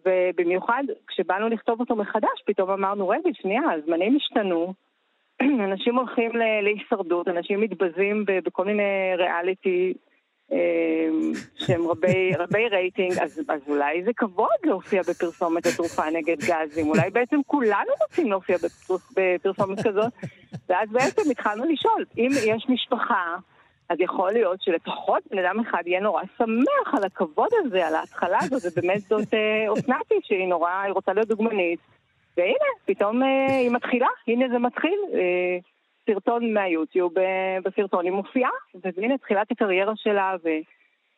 ובמיוחד 0.05 0.83
כשבאנו 1.07 1.49
לכתוב 1.49 1.79
אותו 1.79 1.95
מחדש, 1.95 2.43
פתאום 2.45 2.69
אמרנו, 2.69 3.09
רגע, 3.09 3.29
שנייה, 3.33 3.61
הזמנים 3.71 4.15
השתנו, 4.15 4.73
אנשים 5.71 5.95
הולכים 5.95 6.31
להישרדות, 6.63 7.27
אנשים 7.27 7.61
מתבזים 7.61 8.25
בכל 8.27 8.65
מיני 8.65 9.13
ריאליטי 9.17 9.93
אה, 10.51 11.09
שהם 11.55 11.87
רבי, 11.87 12.31
רבי 12.39 12.67
רייטינג, 12.69 13.11
אז, 13.21 13.41
אז 13.49 13.61
אולי 13.67 14.03
זה 14.03 14.11
כבוד 14.17 14.57
להופיע 14.63 15.01
בפרסומת 15.01 15.65
התרופה 15.65 16.03
נגד 16.13 16.37
גזים, 16.39 16.87
אולי 16.87 17.09
בעצם 17.09 17.39
כולנו 17.45 17.91
רוצים 18.01 18.29
להופיע 18.29 18.57
בפרס, 18.57 19.13
בפרסומת 19.17 19.87
כזאת, 19.87 20.13
ואז 20.69 20.89
בעצם 20.91 21.31
התחלנו 21.31 21.65
לשאול, 21.65 22.05
אם 22.17 22.29
יש 22.47 22.65
משפחה, 22.69 23.37
אז 23.89 23.97
יכול 24.00 24.32
להיות 24.32 24.62
שלפחות 24.62 25.24
בן 25.32 25.39
אדם 25.39 25.59
אחד 25.59 25.84
יהיה 25.86 25.99
נורא 25.99 26.22
שמח 26.38 26.95
על 26.97 27.03
הכבוד 27.03 27.49
הזה, 27.53 27.88
על 27.88 27.95
ההתחלה 27.95 28.38
הזאת, 28.41 28.61
ובאמת 28.66 29.01
זאת 29.01 29.34
אה, 29.34 29.74
אסנתי 29.74 30.16
שהיא 30.24 30.47
נורא, 30.47 30.82
היא 30.86 30.93
רוצה 30.93 31.14
להיות 31.14 31.28
דוגמנית. 31.28 31.80
והנה, 32.38 32.70
פתאום 32.86 33.24
אה, 33.24 33.57
היא 33.57 33.72
מתחילה, 33.72 34.07
הנה 34.28 34.45
זה 34.49 34.59
מתחיל. 34.59 34.99
אה, 35.14 35.57
סרטון 36.09 36.53
מהיוטיוב, 36.53 37.14
בסרטון 37.64 38.05
היא 38.05 38.11
מופיעה, 38.11 38.49
והנה 38.76 39.18
תחילת 39.18 39.51
הקריירה 39.51 39.93
שלה, 39.95 40.36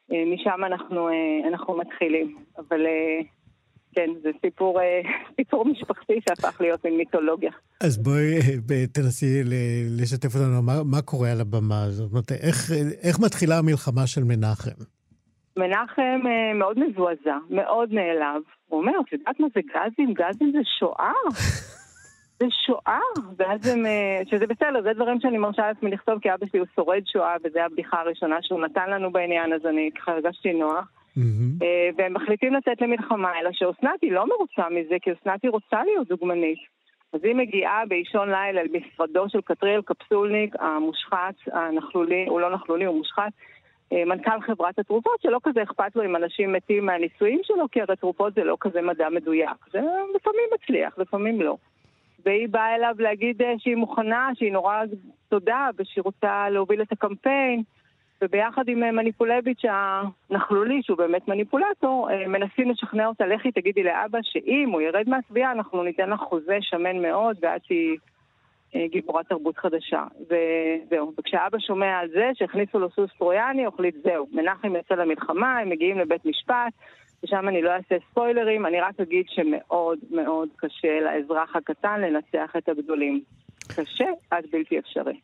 ומשם 0.09 0.65
אנחנו, 0.65 1.09
אנחנו 1.47 1.77
מתחילים. 1.77 2.37
אבל 2.57 2.85
כן, 3.95 4.09
זה 4.21 4.29
סיפור, 4.41 4.81
אה, 4.81 5.01
סיפור 5.37 5.65
משפחתי 5.65 6.19
שהפך 6.29 6.61
להיות 6.61 6.85
מין 6.85 6.97
מיתולוגיה. 6.97 7.51
אז 7.83 7.97
בואי 7.97 8.39
אה, 8.71 8.87
תנסי 8.87 9.41
לשתף 9.99 10.35
אותנו, 10.35 10.61
מה, 10.61 10.73
מה 10.83 11.01
קורה 11.01 11.31
על 11.31 11.41
הבמה 11.41 11.83
הזאת? 11.83 12.31
איך, 12.31 12.71
איך 13.03 13.19
מתחילה 13.19 13.57
המלחמה 13.57 14.07
של 14.07 14.23
מנחם? 14.23 14.83
מנחם 15.57 16.19
אה, 16.25 16.53
מאוד 16.53 16.79
מזועזע, 16.79 17.37
מאוד 17.49 17.89
נעלב. 17.91 18.41
הוא 18.67 18.79
אומר, 18.81 18.91
את 19.07 19.13
יודעת 19.13 19.39
מה 19.39 19.47
זה 19.55 19.61
גזים? 19.61 20.13
גזים 20.13 20.51
זה 20.51 20.59
שואה. 20.79 21.13
זה 22.39 22.45
שואה. 22.65 22.99
ואז 23.37 23.67
הם, 23.67 23.83
שזה 24.31 24.47
בסדר, 24.47 24.81
זה 24.83 24.93
דברים 24.95 25.19
שאני 25.21 25.37
מרשה 25.37 25.67
לעצמי 25.67 25.91
לכתוב, 25.91 26.19
כי 26.19 26.33
אבא 26.33 26.45
שלי 26.51 26.59
הוא 26.59 26.67
שורד 26.75 27.01
שואה, 27.05 27.35
וזו 27.43 27.59
הבדיחה 27.59 28.01
הראשונה 28.01 28.35
שהוא 28.41 28.61
נתן 28.61 28.89
לנו 28.89 29.11
בעניין, 29.11 29.53
אז 29.53 29.65
אני 29.65 29.89
ככה 29.95 30.11
הרגשתי 30.11 30.53
נוח. 30.53 30.98
מהמם. 31.19 31.57
אה, 31.61 31.89
והם 31.97 32.13
מחליטים 32.13 32.53
לצאת 32.53 32.81
למלחמה, 32.81 33.39
אלא 33.39 33.49
שאסנת 33.53 34.01
היא 34.01 34.11
לא 34.11 34.27
מרוצה 34.27 34.69
מזה, 34.69 34.95
כי 35.01 35.11
אסנת 35.11 35.43
היא 35.43 35.51
רוצה 35.51 35.83
להיות 35.83 36.07
דוגמנית. 36.07 36.59
אז 37.13 37.19
היא 37.23 37.35
מגיעה 37.35 37.85
באישון 37.85 38.29
לילה 38.31 38.61
למשרדו 38.63 39.29
של 39.29 39.41
קטריאל 39.41 39.81
קפסולניק, 39.81 40.55
המושחת, 40.59 41.35
הנכלולי, 41.51 42.25
הוא 42.27 42.41
לא 42.41 42.49
נכלולי, 42.49 42.85
הוא 42.85 42.97
מושחת, 42.97 43.31
אה, 43.93 44.05
מנכ"ל 44.05 44.41
חברת 44.41 44.79
התרופות, 44.79 45.21
שלא 45.21 45.39
כזה 45.43 45.63
אכפת 45.63 45.95
לו 45.95 46.05
אם 46.05 46.15
אנשים 46.15 46.53
מתים 46.53 46.85
מהניסויים 46.85 47.39
שלו, 47.43 47.65
כי 47.71 47.81
הרי 47.81 47.95
תרופות 47.95 48.33
זה 48.33 48.43
לא 48.43 48.57
כזה 48.59 48.81
מדע 48.81 49.09
מדויק. 49.09 49.65
זה 49.71 49.79
לפעמים 50.15 50.45
מצליח, 50.53 50.97
לפעמים 50.97 51.41
לא. 51.41 51.57
והיא 52.25 52.49
באה 52.49 52.75
אליו 52.75 52.95
להגיד 52.99 53.41
אה, 53.41 53.53
שהיא 53.57 53.75
מוכנה, 53.75 54.29
שהיא 54.35 54.51
נורא 54.51 54.83
תודה, 55.29 55.69
ושהיא 55.77 56.01
רוצה 56.01 56.49
להוביל 56.49 56.81
את 56.81 56.91
הקמפיין. 56.91 57.63
וביחד 58.21 58.67
עם 58.67 58.83
אה, 58.83 58.91
מניפולביץ' 58.91 59.61
הנכלולי, 59.65 60.83
שהוא 60.83 60.97
באמת 60.97 61.27
מניפולטור, 61.27 62.09
אה, 62.11 62.27
מנסים 62.27 62.69
לשכנע 62.69 63.07
אותה, 63.07 63.25
לכי 63.25 63.51
תגידי 63.51 63.83
לאבא 63.83 64.19
שאם 64.23 64.69
הוא 64.73 64.81
ירד 64.81 65.09
מהתביעה, 65.09 65.51
אנחנו 65.51 65.83
ניתן 65.83 66.09
לך 66.09 66.19
חוזה 66.19 66.57
שמן 66.61 67.01
מאוד, 67.01 67.37
ואת 67.41 67.61
תהיי 67.67 67.95
אה, 68.75 68.87
גיבורת 68.87 69.29
תרבות 69.29 69.57
חדשה. 69.57 70.03
וזהו. 70.21 71.13
וכשאבא 71.19 71.59
שומע 71.59 71.97
על 71.97 72.09
זה, 72.09 72.31
שהכניסו 72.33 72.79
לו 72.79 72.89
סוס 72.89 73.09
טרויאני, 73.17 73.65
הוא 73.65 73.73
החליט, 73.73 73.95
זהו, 74.03 74.27
מנחם 74.31 74.75
יוצא 74.75 74.95
למלחמה, 74.95 75.57
הם 75.57 75.69
מגיעים 75.69 75.99
לבית 75.99 76.25
משפט, 76.25 76.73
ושם 77.23 77.47
אני 77.47 77.61
לא 77.61 77.69
אעשה 77.69 77.95
ספוילרים, 78.11 78.65
אני 78.65 78.81
רק 78.81 78.99
אגיד 78.99 79.25
שמאוד 79.29 79.99
מאוד 80.11 80.49
קשה 80.55 80.99
לאזרח 80.99 81.55
הקטן 81.55 82.01
לנצח 82.01 82.55
את 82.57 82.69
הגדולים. 82.69 83.21
קשה 83.75 84.05
עד 84.31 84.43
בלתי 84.51 84.79
אפשרי. 84.79 85.19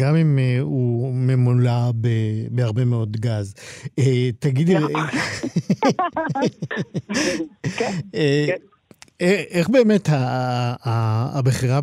גם 0.00 0.16
אם 0.16 0.38
אה, 0.38 0.60
הוא 0.60 1.14
ממולא 1.14 1.90
ב- 2.00 2.46
בהרבה 2.50 2.84
מאוד 2.84 3.16
גז. 3.16 3.54
אה, 3.98 4.32
תגידי, 4.38 4.74
נכון. 4.74 4.90
כן, 7.78 7.92
אה, 8.14 8.44
כן. 8.46 8.56
אה, 9.20 9.42
איך 9.50 9.68
באמת 9.68 10.08
הבחירה 10.84 11.80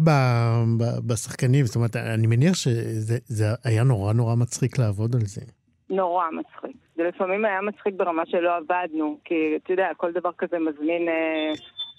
בשחקנים? 1.08 1.66
זאת 1.66 1.76
אומרת, 1.76 1.96
אני 1.96 2.28
מניח 2.28 2.54
שזה 2.54 3.18
זה 3.26 3.46
היה 3.64 3.84
נורא 3.84 4.14
נורא 4.14 4.36
מצחיק 4.36 4.80
לעבוד 4.80 5.16
על 5.16 5.22
זה. 5.22 5.42
נורא 5.90 6.26
מצחיק. 6.32 6.76
זה 6.96 7.04
לפעמים 7.04 7.46
היה 7.46 7.62
מצחיק 7.62 7.94
ברמה 7.98 8.24
שלא 8.26 8.58
עבדנו, 8.58 9.18
כי 9.26 9.36
אתה 9.64 9.74
יודע, 9.74 9.88
כל 9.98 10.12
דבר 10.12 10.30
כזה 10.38 10.58
מזמין... 10.60 11.08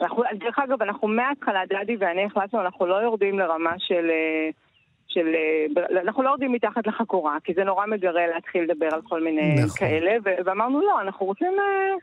אה, 0.00 0.06
אנחנו, 0.06 0.22
דרך 0.34 0.58
אגב, 0.58 0.82
אנחנו 0.82 1.08
מההתחלה, 1.08 1.60
דדי 1.66 1.96
ואני 1.98 2.24
החלטנו, 2.24 2.60
אנחנו 2.60 2.86
לא 2.86 2.94
יורדים 2.94 3.38
לרמה 3.38 3.74
של... 3.78 4.10
אה, 4.10 4.50
של... 5.08 5.34
אה, 5.34 6.00
אנחנו 6.00 6.22
לא 6.22 6.28
יורדים 6.28 6.52
מתחת 6.52 6.86
לחגורה, 6.86 7.36
כי 7.44 7.54
זה 7.54 7.64
נורא 7.64 7.86
מגרה 7.86 8.26
להתחיל 8.26 8.62
לדבר 8.62 8.88
על 8.92 9.02
כל 9.02 9.22
מיני 9.22 9.54
נכון. 9.54 9.78
כאלה, 9.78 10.16
ו- 10.24 10.44
ואמרנו 10.44 10.80
לא, 10.80 11.00
אנחנו 11.00 11.26
רוצים... 11.26 11.52
אה, 11.58 11.94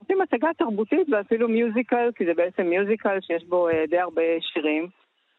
רוצים 0.00 0.20
הצגה 0.20 0.48
תרבותית 0.58 1.08
ואפילו 1.12 1.48
מיוזיקל, 1.48 2.10
כי 2.14 2.24
זה 2.24 2.34
בעצם 2.34 2.62
מיוזיקל 2.62 3.18
שיש 3.20 3.44
בו 3.44 3.68
אה, 3.68 3.84
די 3.90 3.98
הרבה 3.98 4.22
שירים. 4.40 4.88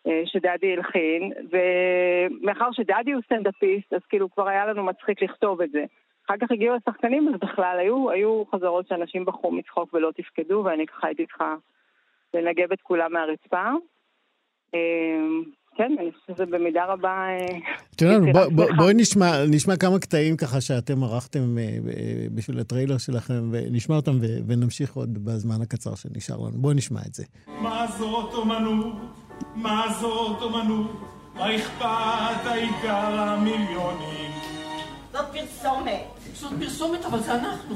אה, 0.08 0.22
שדדי 0.26 0.74
הלחין, 0.74 1.32
ומאחר 1.52 2.72
שדדי 2.72 3.12
הוא 3.12 3.22
סטנדאפיסט, 3.26 3.94
אז 3.94 4.02
כאילו 4.10 4.32
כבר 4.32 4.48
היה 4.48 4.66
לנו 4.66 4.84
מצחיק 4.84 5.24
לכתוב 5.24 5.62
את 5.62 5.70
זה. 5.72 5.86
אחר 6.26 6.38
כך 6.42 6.52
הגיעו 6.52 6.76
השחקנים, 6.76 7.28
אז 7.28 7.40
בכלל 7.40 7.78
היו, 7.80 8.12
היו 8.12 8.44
חזרות 8.52 8.88
שאנשים 8.88 9.26
בכו 9.26 9.52
מצחוק 9.52 9.94
ולא 9.94 10.12
תפקדו, 10.12 10.62
ואני 10.66 10.88
ככה 10.88 11.08
הייתי 11.08 11.26
צריכה 11.26 11.56
לנגב 12.38 12.72
את 12.74 12.82
כולם 12.84 13.14
מהרצפה. 13.14 13.64
אה, 14.76 14.80
כן, 15.78 15.96
אני 16.00 16.12
חושבת 16.12 16.36
שזה 16.38 16.46
במידה 16.46 16.86
רבה... 16.86 17.10
אה, 17.30 17.58
בוא- 18.34 18.46
צריכה. 18.66 18.74
בואי 18.78 18.94
נשמע, 18.94 19.32
נשמע 19.50 19.76
כמה 19.78 20.00
קטעים 20.00 20.38
ככה 20.38 20.62
שאתם 20.62 21.04
ערכתם 21.04 21.58
אה, 21.58 21.78
ב- 21.86 22.36
בשביל 22.36 22.60
הטריילר 22.60 22.98
שלכם, 22.98 23.50
ונשמע 23.52 23.96
אותם 23.96 24.12
ונמשיך 24.48 24.94
עוד 24.96 25.26
בזמן 25.26 25.62
הקצר 25.62 25.96
שנשאר 25.96 26.38
לנו. 26.38 26.58
בואי 26.58 26.76
נשמע 26.76 27.00
את 27.08 27.14
זה. 27.14 27.24
מה 27.48 27.86
זאת 27.98 28.34
אומנות? 28.34 28.96
מה 29.56 29.86
זאת 30.00 30.42
אומנות? 30.42 30.92
מה 31.36 31.56
אכפת 31.56 31.86
העיקר 32.46 33.20
המיליונים? 33.20 34.32
זאת 35.12 35.26
פרסומת. 35.34 36.17
זאת 36.40 36.54
פרסומת, 36.60 37.06
אבל 37.06 37.20
זה 37.24 37.34
אנחנו. 37.34 37.76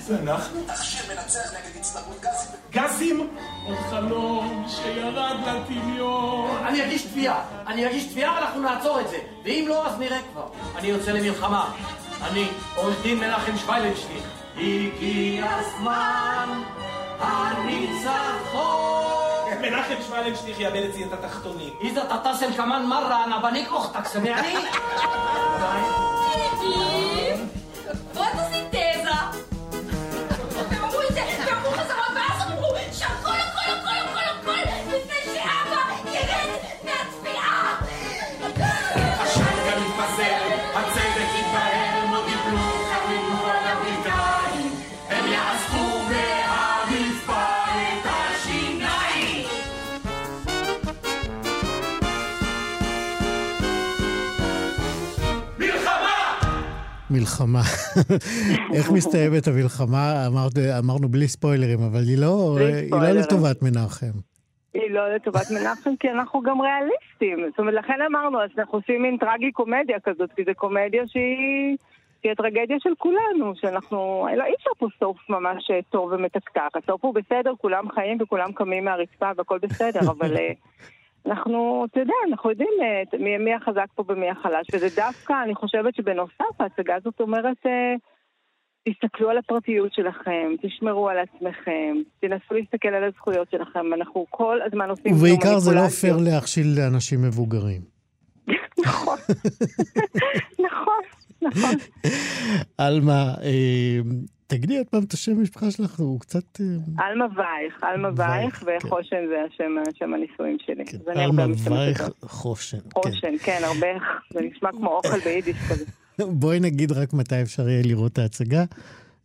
זה 0.00 0.18
אנחנו? 0.22 0.60
תכשיר 0.66 1.14
מנצח 1.14 1.52
נגד 1.52 1.76
הצטרפות 1.80 2.20
גזים. 2.20 2.50
גזים? 2.70 3.30
עוד 3.66 3.78
חלום 3.90 4.66
שירד 4.68 5.36
לטמיון. 5.46 6.56
אני 6.66 6.84
אגיש 6.84 7.02
תביעה. 7.02 7.42
אני 7.66 7.86
אגיש 7.86 8.04
תביעה 8.04 8.34
ואנחנו 8.34 8.60
נעצור 8.60 9.00
את 9.00 9.08
זה. 9.08 9.18
ואם 9.44 9.64
לא, 9.68 9.86
אז 9.86 9.98
נראה 9.98 10.18
כבר. 10.32 10.46
אני 10.76 10.88
יוצא 10.88 11.10
למלחמה. 11.10 11.72
אני 12.22 12.48
עורך 12.76 13.02
דין 13.02 13.18
מנחם 13.18 13.56
שוויילנשטיין. 13.56 14.22
הגיע 14.56 15.46
הזמן 15.50 16.62
הניצחון. 17.20 18.62
מנחם 19.60 19.94
שוויילנשטיין 20.06 20.60
יאבד 20.60 20.82
אצלי 20.90 21.04
את 21.04 21.12
התחתונים. 21.12 21.74
איזה 21.84 22.00
תטסל 22.00 22.52
כמן 22.56 22.86
מרה, 22.86 23.26
נבניק 23.26 23.72
אוכתק, 23.72 24.06
סמעני? 24.06 24.56
מלחמה. 57.46 57.62
איך 58.76 58.90
מסתיימת 58.90 59.48
המלחמה? 59.48 60.26
אמרת, 60.26 60.52
אמרנו 60.78 61.08
בלי 61.08 61.28
ספוילרים, 61.28 61.78
אבל 61.82 62.00
היא 62.08 62.18
לא, 62.18 62.56
בלי 62.58 62.72
היא 62.72 62.90
לא. 62.90 63.20
לטובת 63.20 63.62
מנחם. 63.62 64.16
היא 64.74 64.90
לא 64.90 65.14
לטובת 65.14 65.50
מנחם, 65.50 65.90
כי 66.00 66.10
אנחנו 66.10 66.40
גם 66.40 66.60
ריאליסטים. 66.60 67.50
זאת 67.50 67.58
אומרת, 67.58 67.74
לכן 67.74 67.98
אמרנו, 68.10 68.42
אז 68.42 68.50
אנחנו 68.58 68.78
עושים 68.78 69.02
מין 69.02 69.16
טרגי 69.16 69.52
קומדיה 69.52 70.00
כזאת, 70.04 70.30
כי 70.36 70.42
זו 70.44 70.52
קומדיה 70.56 71.02
שהיא... 71.06 71.76
שהיא 72.22 72.32
הטרגדיה 72.32 72.76
של 72.80 72.90
כולנו, 72.98 73.52
שאנחנו... 73.54 74.26
לא, 74.36 74.44
אי 74.44 74.54
אפשר 74.58 74.70
פה 74.78 74.86
סוף 74.98 75.16
ממש 75.28 75.70
אה, 75.70 75.78
טוב 75.90 76.12
ומתקתק. 76.12 76.76
הסוף 76.82 77.04
הוא 77.04 77.14
בסדר, 77.14 77.52
כולם 77.60 77.84
חיים 77.94 78.18
וכולם 78.20 78.52
קמים 78.52 78.84
מהרצפה 78.84 79.30
והכל 79.36 79.58
בסדר, 79.58 80.00
אבל 80.18 80.36
אה, 80.36 80.52
אנחנו, 81.26 81.86
אתה 81.90 82.00
יודע, 82.00 82.14
אנחנו 82.30 82.50
יודעים 82.50 82.72
אה, 82.82 83.18
מי, 83.18 83.38
מי 83.38 83.54
החזק 83.54 83.86
פה 83.94 84.04
ומי 84.08 84.30
החלש, 84.30 84.66
וזה 84.72 84.86
דווקא, 84.96 85.32
אני 85.44 85.54
חושבת 85.54 85.94
שבנוסף, 85.94 86.60
ההצגה 86.60 86.94
הזאת 86.94 87.20
אומרת... 87.20 87.66
אה, 87.66 87.94
תסתכלו 88.88 89.30
על 89.30 89.38
הפרטיות 89.38 89.94
שלכם, 89.94 90.54
תשמרו 90.62 91.08
על 91.08 91.16
עצמכם, 91.18 91.96
תנסו 92.20 92.54
להסתכל 92.54 92.88
על 92.88 93.04
הזכויות 93.04 93.50
שלכם, 93.50 93.92
אנחנו 93.94 94.26
כל 94.30 94.58
הזמן 94.66 94.90
עושים... 94.90 95.12
ובעיקר 95.14 95.58
זה 95.58 95.74
לא. 95.74 95.88
פייר 95.88 96.16
להכשיל 96.16 96.66
לאנשים 96.76 97.22
מבוגרים. 97.22 97.80
נכון, 98.78 99.18
נכון, 100.68 101.02
נכון. 101.42 101.74
עלמה, 102.78 103.34
אה, 103.42 103.98
תגידי 104.52 104.78
עוד 104.78 104.86
פעם 104.86 105.02
את 105.04 105.12
השם 105.12 105.32
המשפחה 105.32 105.70
שלך, 105.70 106.00
הוא 106.00 106.20
קצת... 106.20 106.60
אה, 106.60 107.04
עלמה 107.06 107.26
וייך, 107.36 107.82
עלמה 107.82 108.08
וייך, 108.16 108.54
כן. 108.54 108.86
וחושן 108.86 109.26
זה 109.28 109.36
השם, 109.46 109.72
השם 109.88 110.14
הנישואים 110.14 110.56
שלי. 110.66 110.84
אני 111.08 111.24
עלמה 111.24 111.44
וייך. 111.70 112.02
חושן. 112.22 112.78
כן. 112.78 113.00
חושן, 113.02 113.38
כן, 113.44 113.60
הרבה, 113.64 113.86
זה 114.30 114.40
נשמע 114.40 114.70
כמו 114.72 114.88
אוכל 114.88 115.18
ביידיש 115.24 115.56
כזה. 115.70 115.84
בואי 116.40 116.60
נגיד 116.60 116.92
רק 116.92 117.12
מתי 117.12 117.42
אפשר 117.42 117.68
יהיה 117.68 117.82
לראות 117.86 118.12
את 118.12 118.18
ההצגה, 118.18 118.64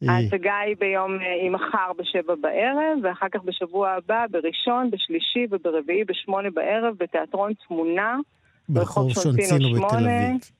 אה, 0.03 0.13
ההצגה 0.15 0.57
היא 0.65 0.75
ביום, 0.79 1.11
אה, 1.11 1.33
היא 1.41 1.51
מחר 1.51 1.91
בשבע 1.97 2.33
בערב, 2.41 2.97
ואחר 3.03 3.27
כך 3.31 3.39
בשבוע 3.45 3.89
הבא, 3.89 4.25
בראשון, 4.31 4.91
בשלישי 4.91 5.45
וברביעי 5.51 6.03
בשמונה 6.03 6.49
בערב, 6.49 6.95
בתיאטרון 6.99 7.51
תמונה, 7.67 8.17
ברחוב 8.69 9.13
שונצינו 9.13 9.69
בתל 9.73 9.95
אביב. 9.95 10.51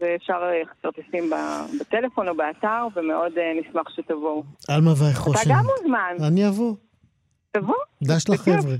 ואפשר 0.00 0.32
אה, 0.42 0.62
כרטיסים 0.82 1.30
ב- 1.30 1.66
בטלפון 1.80 2.28
או 2.28 2.36
באתר, 2.36 2.86
ומאוד 2.96 3.32
אה, 3.38 3.52
נשמח 3.60 3.82
שתבואו. 3.96 4.42
עלמה 4.68 4.92
אתה 4.92 5.04
והחושן. 5.04 5.50
גם 5.50 5.64
מוזמן, 5.78 6.26
אני 6.26 6.48
אבוא. 6.48 6.74
תבוא. 7.52 7.74
דש 8.04 8.28
לחבר'ה. 8.28 8.76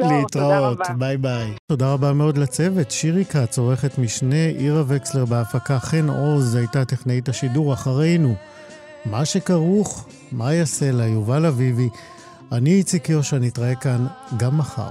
להתראות. 0.10 0.78
ביי 0.98 1.16
ביי. 1.16 1.50
תודה 1.66 1.92
רבה 1.92 2.12
מאוד 2.12 2.38
לצוות, 2.38 2.90
שירי 2.90 3.24
כץ, 3.24 3.58
עורכת 3.58 3.98
משנה, 3.98 4.46
עירה 4.58 4.82
וקסלר 4.88 5.24
בהפקה, 5.24 5.78
חן 5.78 6.08
עוז 6.08 6.54
הייתה 6.54 6.84
טכנאית 6.84 7.28
השידור 7.28 7.72
אחרינו. 7.72 8.34
מה 9.06 9.24
שכרוך, 9.24 10.08
מה 10.32 10.54
יעשה 10.54 10.90
לה, 10.92 11.06
יובל 11.06 11.46
אביבי. 11.46 11.88
אני 12.52 12.70
איציק 12.70 13.08
יושע, 13.08 13.38
נתראה 13.38 13.74
כאן 13.74 14.06
גם 14.36 14.58
מחר. 14.58 14.90